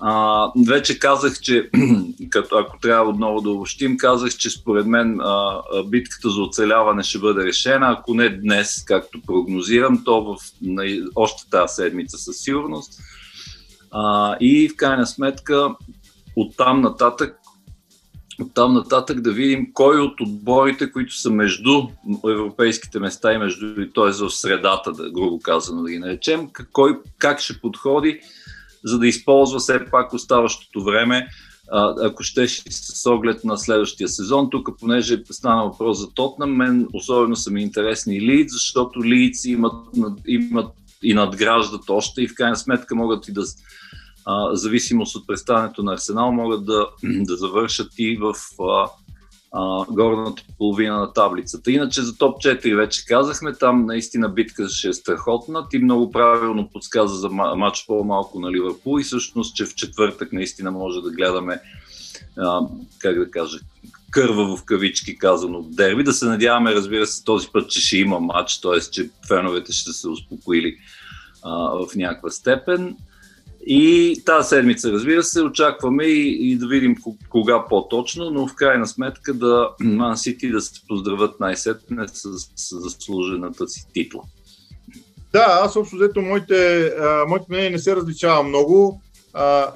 А, 0.00 0.52
вече 0.66 0.98
казах, 0.98 1.40
че 1.40 1.70
като, 2.30 2.56
ако 2.56 2.78
трябва 2.78 3.10
отново 3.10 3.40
да 3.40 3.50
обобщим, 3.50 3.96
казах, 3.96 4.36
че 4.36 4.50
според 4.50 4.86
мен 4.86 5.20
а, 5.20 5.62
битката 5.86 6.30
за 6.30 6.42
оцеляване 6.42 7.02
ще 7.02 7.18
бъде 7.18 7.44
решена, 7.44 7.86
ако 7.90 8.14
не 8.14 8.28
днес, 8.28 8.84
както 8.84 9.22
прогнозирам, 9.26 10.04
то 10.04 10.24
в 10.24 10.36
на, 10.62 10.84
още 11.14 11.50
тази 11.50 11.74
седмица 11.74 12.18
със 12.18 12.36
сигурност. 12.36 13.00
А, 13.90 14.36
и 14.40 14.68
в 14.68 14.76
крайна 14.76 15.06
сметка, 15.06 15.74
оттам 16.36 16.80
нататък 16.80 17.36
оттам 18.42 18.74
нататък 18.74 19.20
да 19.20 19.32
видим 19.32 19.72
кой 19.72 20.00
от 20.00 20.20
отборите, 20.20 20.92
които 20.92 21.14
са 21.14 21.30
между 21.30 21.82
европейските 22.30 22.98
места 22.98 23.32
и 23.32 23.38
между, 23.38 23.74
т.е. 23.94 24.10
в 24.10 24.30
средата, 24.30 24.92
да 24.92 25.10
грубо 25.10 25.38
казано 25.38 25.82
да 25.82 25.90
ги 25.90 25.98
наречем, 25.98 26.48
кой, 26.72 26.98
как 27.18 27.40
ще 27.40 27.60
подходи, 27.60 28.20
за 28.86 28.98
да 28.98 29.06
използва 29.06 29.58
все 29.58 29.84
пак 29.90 30.12
оставащото 30.12 30.84
време, 30.84 31.28
ако 32.02 32.22
щеш 32.22 32.62
с 32.70 33.10
оглед 33.10 33.44
на 33.44 33.58
следващия 33.58 34.08
сезон. 34.08 34.50
Тук, 34.50 34.68
понеже 34.80 35.22
стана 35.30 35.64
въпрос 35.64 35.98
за 35.98 36.10
Тотнам, 36.10 36.56
мен 36.56 36.88
особено 36.92 37.36
са 37.36 37.50
ми 37.50 37.62
интересни 37.62 38.20
Лидс, 38.20 38.52
защото 38.52 39.04
Лидс 39.04 39.44
имат, 39.44 39.86
имат 40.26 40.72
и 41.02 41.14
надграждат 41.14 41.90
още 41.90 42.22
и 42.22 42.28
в 42.28 42.34
крайна 42.34 42.56
сметка 42.56 42.94
могат 42.94 43.28
и 43.28 43.32
да 43.32 43.42
зависимост 44.52 45.16
от 45.16 45.26
представянето 45.26 45.82
на 45.82 45.92
Арсенал, 45.92 46.32
могат 46.32 46.66
да, 46.66 46.86
да 47.02 47.36
завършат 47.36 47.92
и 47.98 48.16
в 48.16 48.34
а, 49.56 49.84
горната 49.90 50.42
половина 50.58 50.98
на 50.98 51.12
таблицата. 51.12 51.72
Иначе 51.72 52.02
за 52.02 52.18
топ 52.18 52.36
4 52.36 52.76
вече 52.76 53.06
казахме, 53.06 53.52
там 53.52 53.86
наистина 53.86 54.28
битка 54.28 54.68
ще 54.68 54.88
е 54.88 54.92
страхотна. 54.92 55.68
Ти 55.68 55.78
много 55.78 56.10
правилно 56.10 56.70
подсказа 56.72 57.16
за 57.16 57.28
матч 57.56 57.84
по-малко 57.86 58.40
на 58.40 58.52
Ливърпул 58.52 59.00
и 59.00 59.04
всъщност, 59.04 59.56
че 59.56 59.66
в 59.66 59.74
четвъртък 59.74 60.32
наистина 60.32 60.70
може 60.70 61.00
да 61.00 61.10
гледаме, 61.10 61.60
а, 62.38 62.60
как 62.98 63.18
да 63.18 63.30
кажа, 63.30 63.58
кърва 64.10 64.56
в 64.56 64.64
кавички 64.64 65.18
казано 65.18 65.62
дерби. 65.62 66.04
Да 66.04 66.12
се 66.12 66.26
надяваме, 66.26 66.74
разбира 66.74 67.06
се, 67.06 67.24
този 67.24 67.48
път, 67.52 67.70
че 67.70 67.80
ще 67.80 67.96
има 67.96 68.20
матч, 68.20 68.60
т.е. 68.60 68.80
че 68.80 69.10
феновете 69.28 69.72
ще 69.72 69.92
се 69.92 70.08
успокоили 70.08 70.76
а, 71.42 71.50
в 71.52 71.96
някаква 71.96 72.30
степен. 72.30 72.96
И 73.68 74.22
тази 74.26 74.48
седмица, 74.48 74.92
разбира 74.92 75.22
се, 75.22 75.42
очакваме 75.42 76.04
и, 76.04 76.52
и 76.52 76.56
да 76.56 76.66
видим 76.66 76.96
кога 77.28 77.64
по-точно, 77.68 78.30
но 78.30 78.48
в 78.48 78.54
крайна 78.54 78.86
сметка 78.86 79.34
да 79.34 79.70
Ман 79.80 80.16
Сити 80.16 80.50
да 80.50 80.60
се 80.60 80.80
поздравят 80.88 81.40
най-сетне 81.40 82.08
с, 82.08 82.38
с 82.56 82.80
заслужената 82.80 83.68
си 83.68 83.86
титла. 83.94 84.22
Да, 85.32 85.60
аз 85.62 85.76
общо 85.76 85.96
взето 85.96 86.22
моите, 86.22 86.92
моите 87.28 87.46
мнение 87.48 87.70
не 87.70 87.78
се 87.78 87.96
различава 87.96 88.42
много. 88.42 89.00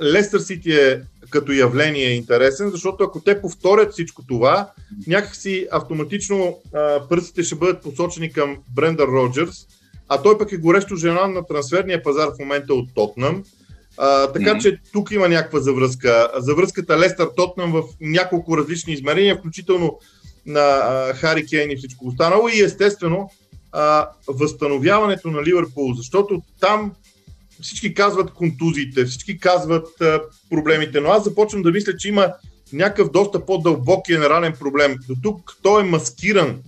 Лестър 0.03 0.41
Сити 0.41 0.73
е 0.73 1.03
като 1.31 1.53
явление 1.53 2.11
интересен, 2.11 2.71
защото 2.71 3.05
ако 3.05 3.21
те 3.21 3.41
повторят 3.41 3.93
всичко 3.93 4.23
това, 4.29 4.71
някакси 5.07 5.67
автоматично 5.73 6.59
пръстите 7.09 7.43
ще 7.43 7.55
бъдат 7.55 7.83
посочени 7.83 8.33
към 8.33 8.57
Брендър 8.75 9.07
Роджерс, 9.07 9.67
а 10.09 10.23
той 10.23 10.39
пък 10.39 10.53
е 10.53 10.57
горещо 10.57 10.97
женан 10.97 11.33
на 11.33 11.47
трансферния 11.47 12.03
пазар 12.03 12.29
в 12.29 12.39
момента 12.39 12.75
от 12.75 12.95
Тотнам. 12.95 13.43
А, 14.03 14.33
така 14.33 14.55
mm-hmm. 14.55 14.63
че 14.63 14.79
тук 14.93 15.11
има 15.11 15.29
някаква 15.29 15.61
завръзка. 15.61 16.31
Завръзката 16.37 16.99
Лестър 16.99 17.29
Тотнам 17.37 17.73
в 17.73 17.83
няколко 18.01 18.59
различни 18.59 18.93
измерения, 18.93 19.37
включително 19.37 19.99
на 20.47 20.61
а, 20.61 21.15
Хари 21.15 21.47
Кейн 21.47 21.71
и 21.71 21.77
всичко 21.77 22.07
останало 22.07 22.49
и 22.49 22.61
естествено 22.61 23.31
а, 23.73 24.09
възстановяването 24.29 25.31
на 25.31 25.43
Ливърпул, 25.43 25.95
защото 25.95 26.43
там 26.61 26.93
всички 27.63 27.95
казват 27.95 28.31
контузиите, 28.31 29.05
всички 29.05 29.39
казват 29.39 30.01
а, 30.01 30.21
проблемите, 30.51 31.01
но 31.01 31.09
аз 31.11 31.25
започвам 31.25 31.63
да 31.63 31.71
мисля, 31.71 31.97
че 31.97 32.09
има 32.09 32.33
някакъв 32.73 33.11
доста 33.11 33.47
по-дълбок 33.47 34.07
генерален 34.07 34.53
проблем. 34.61 34.97
До 35.09 35.15
тук 35.23 35.57
той 35.63 35.83
е 35.83 35.85
маскиран 35.85 36.59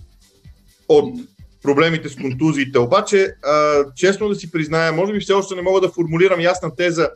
от 0.89 1.19
проблемите 1.63 2.09
с 2.09 2.15
контузиите. 2.15 2.79
Обаче, 2.79 3.35
а, 3.43 3.83
честно 3.95 4.29
да 4.29 4.35
си 4.35 4.51
призная, 4.51 4.93
може 4.93 5.13
би 5.13 5.19
все 5.19 5.33
още 5.33 5.55
не 5.55 5.61
мога 5.61 5.81
да 5.81 5.89
формулирам 5.89 6.41
ясна 6.41 6.75
теза 6.75 7.09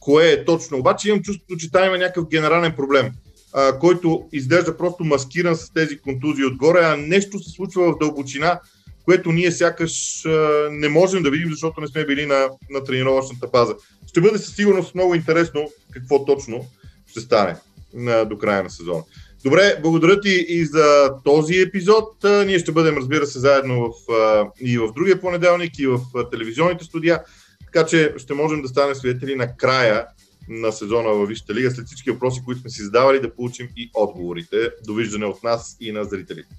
кое 0.00 0.28
е 0.28 0.44
точно. 0.44 0.78
Обаче 0.78 1.08
имам 1.08 1.22
чувството, 1.22 1.56
че 1.56 1.70
там 1.70 1.84
има 1.84 1.98
някакъв 1.98 2.28
генерален 2.28 2.72
проблем, 2.76 3.12
а, 3.52 3.78
който 3.78 4.28
изглежда 4.32 4.76
просто 4.76 5.04
маскиран 5.04 5.56
с 5.56 5.72
тези 5.72 5.98
контузии 5.98 6.44
отгоре, 6.44 6.80
а 6.82 6.96
нещо 6.96 7.38
се 7.38 7.50
случва 7.50 7.92
в 7.92 7.98
дълбочина, 7.98 8.60
което 9.04 9.32
ние 9.32 9.52
сякаш 9.52 10.26
а, 10.26 10.68
не 10.70 10.88
можем 10.88 11.22
да 11.22 11.30
видим, 11.30 11.50
защото 11.50 11.80
не 11.80 11.86
сме 11.86 12.06
били 12.06 12.26
на, 12.26 12.48
на 12.70 12.84
тренировъчната 12.84 13.46
база. 13.46 13.74
Ще 14.06 14.20
бъде 14.20 14.38
със 14.38 14.54
сигурност 14.54 14.94
много 14.94 15.14
интересно 15.14 15.70
какво 15.92 16.24
точно 16.24 16.66
ще 17.10 17.20
стане 17.20 17.56
на, 17.94 18.24
до 18.24 18.38
края 18.38 18.62
на 18.62 18.70
сезона. 18.70 19.02
Добре, 19.44 19.80
благодаря 19.82 20.20
ти 20.20 20.44
и 20.48 20.64
за 20.64 21.10
този 21.24 21.60
епизод. 21.60 22.24
Ние 22.24 22.58
ще 22.58 22.72
бъдем, 22.72 22.96
разбира 22.96 23.26
се, 23.26 23.38
заедно 23.38 23.94
в, 24.08 24.12
и 24.60 24.78
в 24.78 24.92
другия 24.92 25.20
понеделник, 25.20 25.78
и 25.78 25.86
в 25.86 26.00
телевизионните 26.30 26.84
студия, 26.84 27.22
така 27.64 27.86
че 27.86 28.14
ще 28.18 28.34
можем 28.34 28.62
да 28.62 28.68
станем 28.68 28.94
свидетели 28.94 29.34
на 29.34 29.56
края 29.56 30.06
на 30.48 30.72
сезона 30.72 31.08
във 31.08 31.28
Висшата 31.28 31.54
лига, 31.54 31.70
след 31.70 31.86
всички 31.86 32.10
въпроси, 32.10 32.42
които 32.44 32.60
сме 32.60 32.70
си 32.70 32.82
задавали, 32.82 33.20
да 33.20 33.34
получим 33.34 33.68
и 33.76 33.90
отговорите. 33.94 34.70
Довиждане 34.86 35.26
от 35.26 35.42
нас 35.42 35.76
и 35.80 35.92
на 35.92 36.04
зрителите. 36.04 36.54